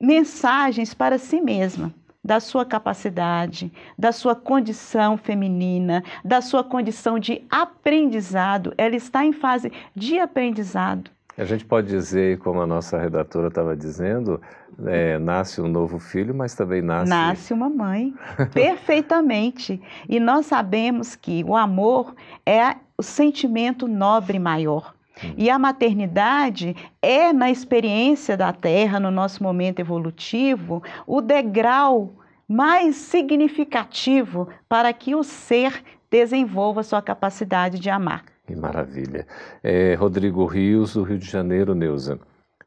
mensagens 0.00 0.92
para 0.92 1.18
si 1.18 1.40
mesma, 1.40 1.94
da 2.24 2.38
sua 2.40 2.64
capacidade, 2.64 3.72
da 3.98 4.12
sua 4.12 4.34
condição 4.34 5.16
feminina, 5.16 6.04
da 6.24 6.40
sua 6.40 6.62
condição 6.62 7.18
de 7.18 7.44
aprendizado. 7.50 8.74
Ela 8.76 8.96
está 8.96 9.24
em 9.24 9.32
fase 9.32 9.72
de 9.94 10.18
aprendizado. 10.18 11.10
A 11.36 11.44
gente 11.44 11.64
pode 11.64 11.88
dizer, 11.88 12.38
como 12.38 12.60
a 12.60 12.66
nossa 12.66 12.98
redatora 12.98 13.48
estava 13.48 13.74
dizendo, 13.74 14.40
é, 14.84 15.18
nasce 15.18 15.62
um 15.62 15.68
novo 15.68 15.98
filho, 15.98 16.34
mas 16.34 16.54
também 16.54 16.82
nasce. 16.82 17.08
Nasce 17.08 17.54
uma 17.54 17.70
mãe, 17.70 18.12
perfeitamente. 18.52 19.80
E 20.08 20.20
nós 20.20 20.46
sabemos 20.46 21.16
que 21.16 21.42
o 21.44 21.56
amor 21.56 22.14
é 22.44 22.76
o 22.98 23.02
sentimento 23.02 23.88
nobre 23.88 24.38
maior. 24.38 24.94
Hum. 25.24 25.34
E 25.38 25.48
a 25.48 25.58
maternidade 25.58 26.76
é, 27.00 27.32
na 27.32 27.50
experiência 27.50 28.36
da 28.36 28.52
Terra, 28.52 29.00
no 29.00 29.10
nosso 29.10 29.42
momento 29.42 29.80
evolutivo, 29.80 30.82
o 31.06 31.22
degrau 31.22 32.12
mais 32.46 32.96
significativo 32.96 34.48
para 34.68 34.92
que 34.92 35.14
o 35.14 35.22
ser 35.22 35.82
desenvolva 36.10 36.82
sua 36.82 37.00
capacidade 37.00 37.78
de 37.78 37.88
amar. 37.88 38.31
Que 38.46 38.56
maravilha. 38.56 39.26
É, 39.62 39.94
Rodrigo 39.94 40.44
Rios, 40.46 40.94
do 40.94 41.02
Rio 41.02 41.18
de 41.18 41.30
Janeiro, 41.30 41.74
Neuza. 41.74 42.18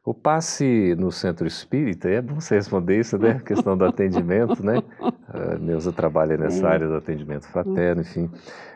O 0.04 0.14
passe 0.14 0.94
no 0.96 1.10
centro 1.10 1.46
espírita, 1.46 2.08
é 2.08 2.22
bom 2.22 2.40
você 2.40 2.54
responder 2.54 3.00
isso, 3.00 3.18
né? 3.18 3.32
A 3.32 3.40
questão 3.40 3.76
do 3.76 3.84
atendimento, 3.84 4.64
né? 4.64 4.82
A 5.28 5.58
Neuza 5.58 5.92
trabalha 5.92 6.36
nessa 6.36 6.68
área 6.68 6.86
do 6.86 6.94
atendimento 6.94 7.48
fraterno, 7.48 8.02
enfim. 8.02 8.30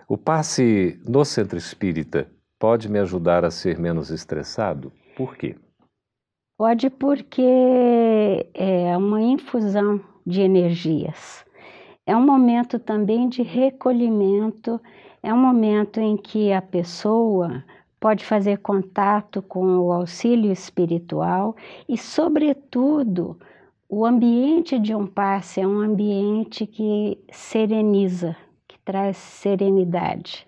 O 0.08 0.18
passe 0.18 1.00
no 1.06 1.24
centro 1.24 1.56
espírita 1.56 2.28
pode 2.58 2.90
me 2.90 2.98
ajudar 2.98 3.44
a 3.44 3.50
ser 3.50 3.78
menos 3.78 4.10
estressado? 4.10 4.92
Por 5.16 5.36
quê? 5.36 5.56
Pode 6.58 6.90
porque 6.90 8.50
é 8.52 8.94
uma 8.96 9.22
infusão 9.22 10.00
de 10.26 10.42
energias. 10.42 11.44
É 12.06 12.14
um 12.14 12.26
momento 12.26 12.78
também 12.78 13.28
de 13.28 13.42
recolhimento, 13.42 14.80
é 15.22 15.33
um 15.33 15.38
momento 15.38 16.00
em 16.00 16.16
que 16.16 16.52
a 16.52 16.62
pessoa 16.62 17.62
pode 17.98 18.24
fazer 18.24 18.59
contato 18.59 19.42
com 19.42 19.78
o 19.78 19.92
auxílio 19.92 20.50
espiritual 20.50 21.54
e, 21.88 21.98
sobretudo, 21.98 23.38
o 23.88 24.06
ambiente 24.06 24.78
de 24.78 24.94
um 24.94 25.06
passe 25.06 25.61
é 25.61 25.66
um 25.66 25.80
ambiente 25.80 26.66
que 26.66 27.18
sereniza, 27.30 28.37
que 28.66 28.78
traz 28.78 29.16
serenidade. 29.16 30.46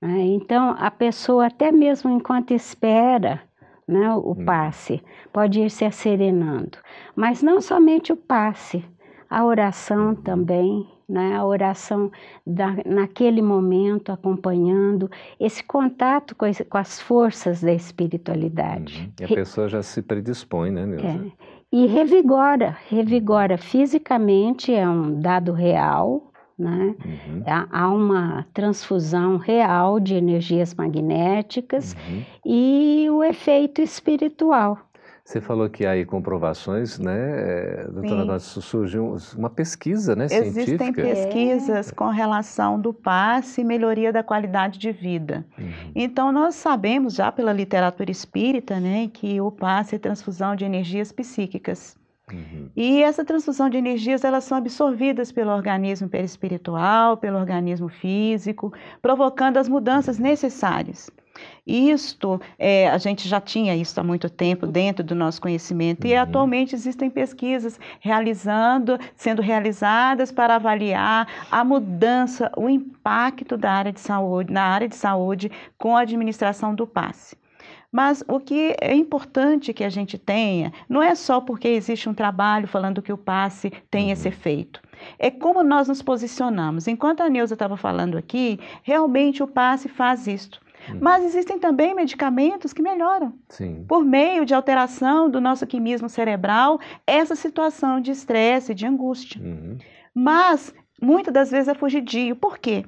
Né? 0.00 0.18
Então, 0.20 0.74
a 0.78 0.90
pessoa, 0.90 1.46
até 1.46 1.70
mesmo 1.70 2.10
enquanto 2.10 2.52
espera 2.52 3.42
né, 3.86 4.12
o 4.14 4.30
uhum. 4.30 4.44
passe, 4.44 5.02
pode 5.32 5.60
ir 5.60 5.70
se 5.70 5.88
serenando. 5.90 6.78
Mas 7.14 7.42
não 7.42 7.60
somente 7.60 8.12
o 8.12 8.16
passe, 8.16 8.84
a 9.28 9.44
oração 9.44 10.14
também, 10.14 10.88
né? 11.10 11.34
a 11.34 11.44
oração 11.44 12.10
da, 12.46 12.76
naquele 12.86 13.42
momento, 13.42 14.12
acompanhando 14.12 15.10
esse 15.38 15.62
contato 15.62 16.34
com 16.36 16.44
as, 16.44 16.62
com 16.68 16.78
as 16.78 17.00
forças 17.00 17.60
da 17.60 17.72
espiritualidade. 17.72 19.00
Uhum. 19.00 19.12
E 19.20 19.24
a 19.24 19.36
pessoa 19.36 19.68
já 19.68 19.82
se 19.82 20.00
predispõe, 20.00 20.70
né, 20.70 20.86
Neuza? 20.86 21.06
É. 21.06 21.50
E 21.72 21.86
revigora, 21.86 22.76
revigora 22.88 23.56
fisicamente, 23.56 24.72
é 24.72 24.88
um 24.88 25.20
dado 25.20 25.52
real, 25.52 26.32
né? 26.58 26.94
Uhum. 27.04 27.42
Há 27.70 27.88
uma 27.88 28.46
transfusão 28.52 29.38
real 29.38 29.98
de 29.98 30.14
energias 30.14 30.74
magnéticas 30.74 31.94
uhum. 31.94 32.22
e 32.44 33.08
o 33.10 33.24
efeito 33.24 33.80
espiritual. 33.80 34.78
Você 35.30 35.40
falou 35.40 35.70
que 35.70 35.86
há 35.86 35.92
aí 35.92 36.04
comprovações, 36.04 36.98
né, 36.98 37.84
doutora 37.92 38.36
surgiu 38.40 39.16
uma 39.38 39.48
pesquisa, 39.48 40.16
né, 40.16 40.24
Existem 40.24 40.52
científica. 40.52 41.02
Existem 41.02 41.04
pesquisas 41.04 41.92
é. 41.92 41.94
com 41.94 42.08
relação 42.08 42.80
do 42.80 42.92
passe 42.92 43.60
e 43.60 43.64
melhoria 43.64 44.12
da 44.12 44.24
qualidade 44.24 44.76
de 44.76 44.90
vida. 44.90 45.46
Uhum. 45.56 45.92
Então, 45.94 46.32
nós 46.32 46.56
sabemos 46.56 47.14
já 47.14 47.30
pela 47.30 47.52
literatura 47.52 48.10
espírita, 48.10 48.80
né, 48.80 49.08
que 49.12 49.40
o 49.40 49.52
passe 49.52 49.94
é 49.94 49.98
transfusão 50.00 50.56
de 50.56 50.64
energias 50.64 51.12
psíquicas. 51.12 51.96
Uhum. 52.32 52.68
E 52.74 53.00
essa 53.00 53.24
transfusão 53.24 53.70
de 53.70 53.76
energias, 53.76 54.24
elas 54.24 54.42
são 54.42 54.58
absorvidas 54.58 55.30
pelo 55.30 55.52
organismo 55.52 56.08
perispiritual, 56.08 57.16
pelo 57.16 57.38
organismo 57.38 57.88
físico, 57.88 58.72
provocando 59.00 59.58
as 59.58 59.68
mudanças 59.68 60.18
necessárias. 60.18 61.08
Isto, 61.66 62.40
é, 62.58 62.88
a 62.88 62.98
gente 62.98 63.28
já 63.28 63.40
tinha 63.40 63.76
isso 63.76 63.98
há 64.00 64.02
muito 64.02 64.28
tempo 64.28 64.66
dentro 64.66 65.04
do 65.04 65.14
nosso 65.14 65.40
conhecimento 65.40 66.04
uhum. 66.04 66.10
e 66.10 66.16
atualmente 66.16 66.74
existem 66.74 67.08
pesquisas 67.08 67.78
realizando, 68.00 68.98
sendo 69.14 69.40
realizadas 69.40 70.32
para 70.32 70.56
avaliar 70.56 71.28
a 71.50 71.64
mudança, 71.64 72.50
o 72.56 72.68
impacto 72.68 73.56
da 73.56 73.70
área 73.70 73.92
de 73.92 74.00
saúde, 74.00 74.52
na 74.52 74.62
área 74.62 74.88
de 74.88 74.96
saúde 74.96 75.50
com 75.78 75.96
a 75.96 76.00
administração 76.00 76.74
do 76.74 76.86
passe. 76.86 77.36
Mas 77.92 78.22
o 78.28 78.38
que 78.38 78.76
é 78.80 78.94
importante 78.94 79.72
que 79.72 79.82
a 79.82 79.88
gente 79.88 80.16
tenha, 80.16 80.72
não 80.88 81.02
é 81.02 81.14
só 81.14 81.40
porque 81.40 81.66
existe 81.68 82.08
um 82.08 82.14
trabalho 82.14 82.68
falando 82.68 83.02
que 83.02 83.12
o 83.12 83.18
passe 83.18 83.70
tem 83.90 84.06
uhum. 84.06 84.12
esse 84.12 84.28
efeito. 84.28 84.80
É 85.18 85.30
como 85.30 85.62
nós 85.62 85.88
nos 85.88 86.02
posicionamos. 86.02 86.86
Enquanto 86.86 87.22
a 87.22 87.28
Neuza 87.28 87.54
estava 87.54 87.76
falando 87.76 88.16
aqui, 88.16 88.60
realmente 88.82 89.42
o 89.42 89.48
passe 89.48 89.88
faz 89.88 90.26
isto. 90.26 90.60
Hum. 90.88 90.98
Mas 91.00 91.24
existem 91.24 91.58
também 91.58 91.94
medicamentos 91.94 92.72
que 92.72 92.82
melhoram. 92.82 93.32
Sim. 93.48 93.84
Por 93.86 94.04
meio 94.04 94.44
de 94.44 94.54
alteração 94.54 95.28
do 95.28 95.40
nosso 95.40 95.66
quimismo 95.66 96.08
cerebral, 96.08 96.78
essa 97.06 97.34
situação 97.34 98.00
de 98.00 98.10
estresse, 98.10 98.74
de 98.74 98.86
angústia. 98.86 99.40
Uhum. 99.40 99.78
Mas, 100.14 100.74
muitas 101.00 101.32
das 101.32 101.50
vezes 101.50 101.68
é 101.68 101.74
fugidio. 101.74 102.36
Por 102.36 102.58
quê? 102.58 102.84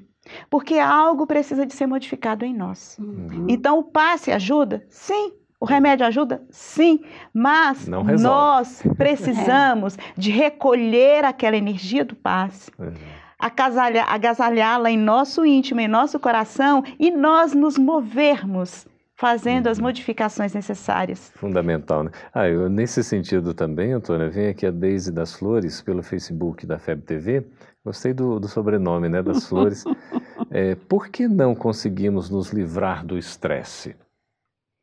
Porque 0.48 0.78
algo 0.78 1.26
precisa 1.26 1.66
de 1.66 1.74
ser 1.74 1.86
modificado 1.86 2.44
em 2.44 2.54
nós. 2.54 2.96
Uhum. 2.98 3.46
Então, 3.48 3.78
o 3.78 3.82
passe 3.82 4.30
ajuda? 4.30 4.84
Sim. 4.88 5.32
O 5.60 5.64
remédio 5.64 6.04
ajuda? 6.04 6.42
Sim, 6.50 7.04
mas 7.32 7.86
nós 7.86 8.82
precisamos 8.96 9.96
de 10.18 10.28
recolher 10.32 11.24
aquela 11.24 11.56
energia 11.56 12.04
do 12.04 12.16
passe. 12.16 12.68
Uhum 12.76 13.21
agasalhá-la 13.42 14.90
em 14.90 14.96
nosso 14.96 15.44
íntimo, 15.44 15.80
em 15.80 15.88
nosso 15.88 16.20
coração 16.20 16.84
e 16.98 17.10
nós 17.10 17.52
nos 17.52 17.76
movermos 17.76 18.86
fazendo 19.22 19.68
as 19.68 19.78
uhum. 19.78 19.84
modificações 19.84 20.52
necessárias. 20.52 21.30
Fundamental, 21.36 22.02
né? 22.02 22.10
Ah, 22.34 22.48
eu, 22.48 22.68
nesse 22.68 23.04
sentido 23.04 23.54
também, 23.54 23.92
Antônia, 23.92 24.28
vem 24.28 24.48
aqui 24.48 24.66
a 24.66 24.70
Deise 24.72 25.12
das 25.12 25.34
Flores 25.34 25.80
pelo 25.80 26.02
Facebook 26.02 26.66
da 26.66 26.76
FEB 26.76 27.02
TV. 27.02 27.46
Gostei 27.84 28.12
do, 28.12 28.40
do 28.40 28.48
sobrenome, 28.48 29.08
né, 29.08 29.22
das 29.22 29.48
Flores. 29.48 29.84
é, 30.50 30.74
por 30.74 31.08
que 31.08 31.28
não 31.28 31.54
conseguimos 31.54 32.30
nos 32.30 32.50
livrar 32.50 33.06
do 33.06 33.16
estresse? 33.16 33.94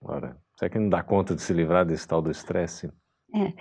Ora, 0.02 0.38
será 0.56 0.70
que 0.70 0.80
não 0.80 0.88
dá 0.88 1.04
conta 1.04 1.36
de 1.36 1.42
se 1.42 1.52
livrar 1.52 1.86
desse 1.86 2.08
tal 2.08 2.22
do 2.22 2.32
estresse? 2.32 2.90
É, 3.36 3.54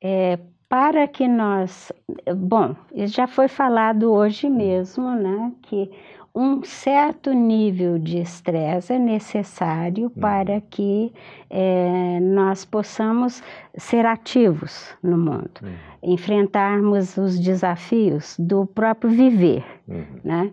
é, 0.00 0.38
para 0.74 1.06
que 1.06 1.28
nós, 1.28 1.92
bom, 2.36 2.74
já 3.06 3.28
foi 3.28 3.46
falado 3.46 4.12
hoje 4.12 4.50
mesmo, 4.50 5.08
né, 5.14 5.52
que 5.62 5.88
um 6.34 6.64
certo 6.64 7.32
nível 7.32 7.96
de 7.96 8.18
estresse 8.18 8.92
é 8.92 8.98
necessário 8.98 10.06
uhum. 10.06 10.20
para 10.20 10.60
que 10.60 11.12
é, 11.48 12.18
nós 12.20 12.64
possamos 12.64 13.40
ser 13.76 14.04
ativos 14.04 14.92
no 15.00 15.16
mundo, 15.16 15.60
uhum. 15.62 15.74
enfrentarmos 16.02 17.16
os 17.16 17.38
desafios 17.38 18.34
do 18.36 18.66
próprio 18.66 19.10
viver, 19.10 19.64
uhum. 19.86 20.04
né? 20.24 20.50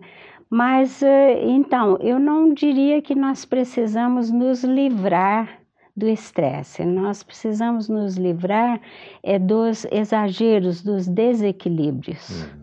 Mas, 0.48 1.02
eh, 1.02 1.46
então, 1.46 1.96
eu 2.00 2.20
não 2.20 2.52
diria 2.54 3.02
que 3.02 3.14
nós 3.14 3.44
precisamos 3.44 4.30
nos 4.30 4.62
livrar 4.62 5.61
do 5.96 6.08
estresse. 6.08 6.84
Nós 6.84 7.22
precisamos 7.22 7.88
nos 7.88 8.16
livrar 8.16 8.80
é, 9.22 9.38
dos 9.38 9.86
exageros, 9.90 10.82
dos 10.82 11.06
desequilíbrios. 11.06 12.42
Uhum. 12.42 12.62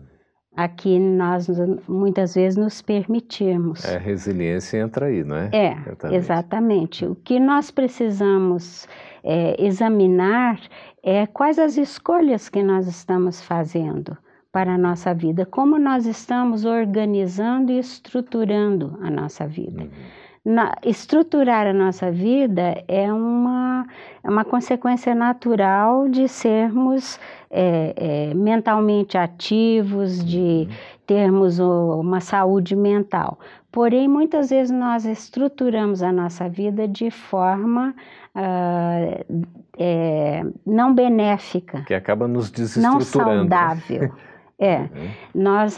Aqui 0.56 0.98
nós 0.98 1.48
muitas 1.88 2.34
vezes 2.34 2.58
nos 2.58 2.82
permitimos. 2.82 3.84
É, 3.84 3.96
resiliência 3.96 4.78
entra 4.78 5.06
aí, 5.06 5.22
não 5.22 5.36
é? 5.36 5.48
É, 5.52 5.72
exatamente. 5.72 6.16
exatamente. 6.16 7.06
O 7.06 7.14
que 7.14 7.38
nós 7.38 7.70
precisamos 7.70 8.86
é, 9.22 9.56
examinar 9.64 10.60
é 11.02 11.26
quais 11.26 11.58
as 11.58 11.76
escolhas 11.78 12.48
que 12.48 12.62
nós 12.62 12.86
estamos 12.88 13.40
fazendo 13.40 14.18
para 14.52 14.74
a 14.74 14.78
nossa 14.78 15.14
vida, 15.14 15.46
como 15.46 15.78
nós 15.78 16.04
estamos 16.04 16.64
organizando 16.64 17.70
e 17.70 17.78
estruturando 17.78 18.98
a 19.00 19.08
nossa 19.08 19.46
vida. 19.46 19.82
Uhum 19.84 20.20
na, 20.44 20.74
estruturar 20.82 21.66
a 21.66 21.72
nossa 21.72 22.10
vida 22.10 22.82
é 22.88 23.12
uma, 23.12 23.86
é 24.24 24.28
uma 24.28 24.44
consequência 24.44 25.14
natural 25.14 26.08
de 26.08 26.28
sermos 26.28 27.20
é, 27.50 27.94
é, 28.30 28.34
mentalmente 28.34 29.18
ativos, 29.18 30.24
de 30.24 30.38
uhum. 30.38 30.68
termos 31.06 31.58
uma 31.58 32.20
saúde 32.20 32.74
mental. 32.74 33.38
Porém, 33.70 34.08
muitas 34.08 34.50
vezes 34.50 34.70
nós 34.70 35.04
estruturamos 35.04 36.02
a 36.02 36.10
nossa 36.10 36.48
vida 36.48 36.88
de 36.88 37.10
forma 37.10 37.94
uh, 38.34 39.46
é, 39.78 40.42
não 40.66 40.92
benéfica. 40.92 41.82
Que 41.82 41.94
acaba 41.94 42.26
nos 42.26 42.50
desestruturando. 42.50 42.98
Não 42.98 43.48
saudável. 43.48 44.12
É, 44.62 44.80
uhum. 44.80 45.10
nós 45.34 45.76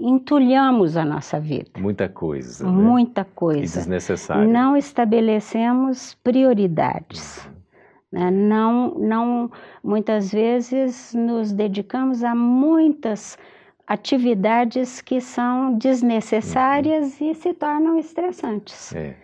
entulhamos 0.00 0.96
a 0.96 1.04
nossa 1.04 1.38
vida. 1.38 1.70
Muita 1.78 2.08
coisa. 2.08 2.64
Né? 2.64 2.72
Muita 2.72 3.24
coisa. 3.24 3.76
E 3.76 3.78
desnecessária. 3.78 4.44
Não 4.44 4.76
estabelecemos 4.76 6.14
prioridades. 6.14 7.46
Uhum. 7.46 7.52
Né? 8.10 8.30
Não, 8.32 8.94
não, 8.98 9.50
muitas 9.82 10.32
vezes 10.32 11.14
nos 11.14 11.52
dedicamos 11.52 12.24
a 12.24 12.34
muitas 12.34 13.38
atividades 13.86 15.00
que 15.00 15.20
são 15.20 15.78
desnecessárias 15.78 17.20
uhum. 17.20 17.30
e 17.30 17.34
se 17.36 17.54
tornam 17.54 17.96
estressantes. 17.96 18.92
É. 18.92 19.14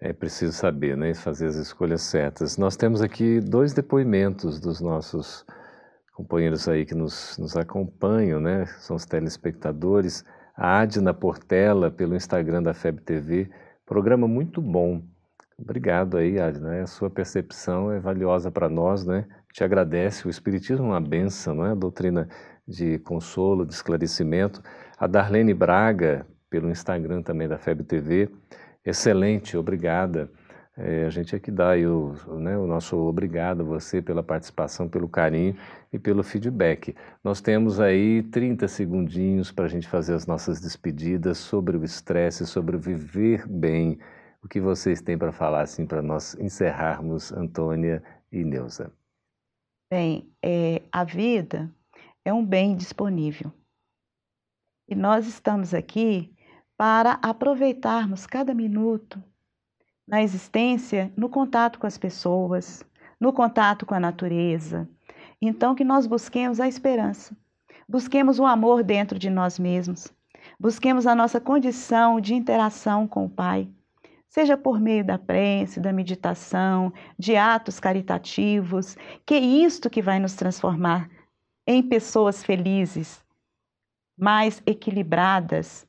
É 0.00 0.12
preciso 0.12 0.52
saber, 0.52 0.96
né, 0.96 1.14
fazer 1.14 1.46
as 1.46 1.56
escolhas 1.56 2.02
certas. 2.02 2.58
Nós 2.58 2.76
temos 2.76 3.00
aqui 3.00 3.40
dois 3.40 3.72
depoimentos 3.72 4.60
dos 4.60 4.78
nossos 4.80 5.46
companheiros 6.14 6.68
aí 6.68 6.86
que 6.86 6.94
nos, 6.94 7.36
nos 7.38 7.56
acompanham, 7.56 8.40
né? 8.40 8.64
São 8.78 8.96
os 8.96 9.04
telespectadores. 9.04 10.24
A 10.56 10.80
Adna 10.80 11.12
Portela, 11.12 11.90
pelo 11.90 12.14
Instagram 12.14 12.62
da 12.62 12.72
FEB 12.72 13.00
TV. 13.00 13.50
Programa 13.84 14.28
muito 14.28 14.62
bom. 14.62 15.02
Obrigado 15.58 16.16
aí, 16.16 16.38
Adna. 16.38 16.82
A 16.82 16.86
sua 16.86 17.10
percepção 17.10 17.90
é 17.90 17.98
valiosa 17.98 18.50
para 18.50 18.68
nós, 18.68 19.04
né? 19.04 19.26
Te 19.52 19.64
agradece. 19.64 20.26
O 20.26 20.30
Espiritismo 20.30 20.86
é 20.86 20.88
uma 20.90 21.00
benção, 21.00 21.56
não 21.56 21.66
é? 21.66 21.72
A 21.72 21.74
doutrina 21.74 22.28
de 22.66 22.98
consolo, 23.00 23.66
de 23.66 23.74
esclarecimento. 23.74 24.62
A 24.96 25.08
Darlene 25.08 25.52
Braga, 25.52 26.24
pelo 26.48 26.70
Instagram 26.70 27.22
também 27.22 27.48
da 27.48 27.58
FEB 27.58 27.82
TV. 27.82 28.30
Excelente, 28.84 29.56
obrigada. 29.56 30.30
É, 30.76 31.04
a 31.04 31.10
gente 31.10 31.36
aqui 31.36 31.52
dá 31.52 31.70
o, 31.76 32.14
né, 32.40 32.58
o 32.58 32.66
nosso 32.66 32.96
obrigado 32.96 33.60
a 33.60 33.64
você 33.64 34.02
pela 34.02 34.24
participação, 34.24 34.88
pelo 34.88 35.08
carinho 35.08 35.56
e 35.92 35.98
pelo 36.00 36.24
feedback. 36.24 36.96
Nós 37.22 37.40
temos 37.40 37.78
aí 37.78 38.24
30 38.24 38.66
segundinhos 38.66 39.52
para 39.52 39.66
a 39.66 39.68
gente 39.68 39.86
fazer 39.86 40.14
as 40.14 40.26
nossas 40.26 40.60
despedidas 40.60 41.38
sobre 41.38 41.76
o 41.76 41.84
estresse, 41.84 42.44
sobre 42.44 42.76
viver 42.76 43.46
bem. 43.46 44.00
O 44.42 44.48
que 44.48 44.60
vocês 44.60 45.00
têm 45.00 45.16
para 45.16 45.30
falar 45.30 45.62
assim 45.62 45.86
para 45.86 46.02
nós 46.02 46.34
encerrarmos, 46.40 47.32
Antônia 47.32 48.02
e 48.32 48.42
Neuza? 48.42 48.92
Bem, 49.88 50.28
é, 50.44 50.82
a 50.90 51.04
vida 51.04 51.72
é 52.24 52.34
um 52.34 52.44
bem 52.44 52.74
disponível. 52.74 53.52
E 54.88 54.94
nós 54.96 55.28
estamos 55.28 55.72
aqui 55.72 56.34
para 56.76 57.12
aproveitarmos 57.22 58.26
cada 58.26 58.52
minuto 58.52 59.22
na 60.06 60.22
existência, 60.22 61.12
no 61.16 61.28
contato 61.28 61.78
com 61.78 61.86
as 61.86 61.98
pessoas, 61.98 62.84
no 63.18 63.32
contato 63.32 63.86
com 63.86 63.94
a 63.94 64.00
natureza. 64.00 64.88
Então, 65.40 65.74
que 65.74 65.84
nós 65.84 66.06
busquemos 66.06 66.60
a 66.60 66.68
esperança, 66.68 67.36
busquemos 67.88 68.38
o 68.38 68.44
amor 68.44 68.82
dentro 68.82 69.18
de 69.18 69.30
nós 69.30 69.58
mesmos, 69.58 70.12
busquemos 70.58 71.06
a 71.06 71.14
nossa 71.14 71.40
condição 71.40 72.20
de 72.20 72.34
interação 72.34 73.06
com 73.06 73.24
o 73.24 73.30
Pai, 73.30 73.68
seja 74.28 74.56
por 74.56 74.80
meio 74.80 75.04
da 75.04 75.18
prece, 75.18 75.80
da 75.80 75.92
meditação, 75.92 76.92
de 77.18 77.36
atos 77.36 77.78
caritativos, 77.78 78.96
que 79.24 79.34
é 79.34 79.38
isto 79.38 79.88
que 79.88 80.02
vai 80.02 80.18
nos 80.18 80.34
transformar 80.34 81.08
em 81.66 81.82
pessoas 81.82 82.44
felizes, 82.44 83.24
mais 84.18 84.62
equilibradas, 84.66 85.86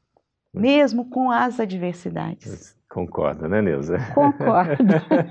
mesmo 0.54 1.10
com 1.10 1.30
as 1.30 1.60
adversidades. 1.60 2.75
Concorda, 2.96 3.50
né, 3.50 3.62
Neuza? 3.62 3.98
Concordo. 4.14 4.86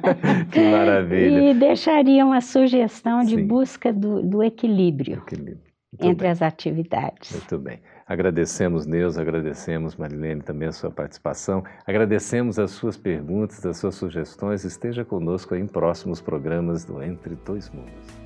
que 0.53 0.71
maravilha. 0.71 1.51
E 1.51 1.55
deixaria 1.55 2.23
uma 2.23 2.43
sugestão 2.43 3.25
de 3.25 3.37
Sim. 3.37 3.47
busca 3.47 3.91
do, 3.91 4.23
do 4.23 4.43
equilíbrio, 4.43 5.17
equilíbrio. 5.17 5.63
entre 5.95 6.25
bem. 6.25 6.31
as 6.31 6.43
atividades. 6.43 7.33
Muito 7.33 7.59
bem. 7.59 7.81
Agradecemos, 8.07 8.85
Neuza, 8.85 9.23
agradecemos, 9.23 9.97
Marilene, 9.97 10.43
também 10.43 10.69
a 10.69 10.73
sua 10.73 10.91
participação. 10.91 11.65
Agradecemos 11.87 12.59
as 12.59 12.71
suas 12.73 12.99
perguntas, 12.99 13.65
as 13.65 13.79
suas 13.79 13.95
sugestões. 13.95 14.63
Esteja 14.63 15.03
conosco 15.03 15.55
em 15.55 15.67
próximos 15.67 16.21
programas 16.21 16.85
do 16.85 17.03
Entre 17.03 17.35
Dois 17.47 17.71
Mundos. 17.71 18.25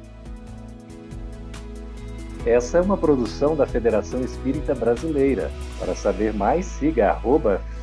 Essa 2.44 2.78
é 2.78 2.80
uma 2.80 2.96
produção 2.96 3.54
da 3.54 3.68
Federação 3.68 4.20
Espírita 4.20 4.74
Brasileira. 4.74 5.48
Para 5.78 5.94
saber 5.94 6.34
mais, 6.34 6.66
siga 6.66 7.10
arroba 7.10 7.60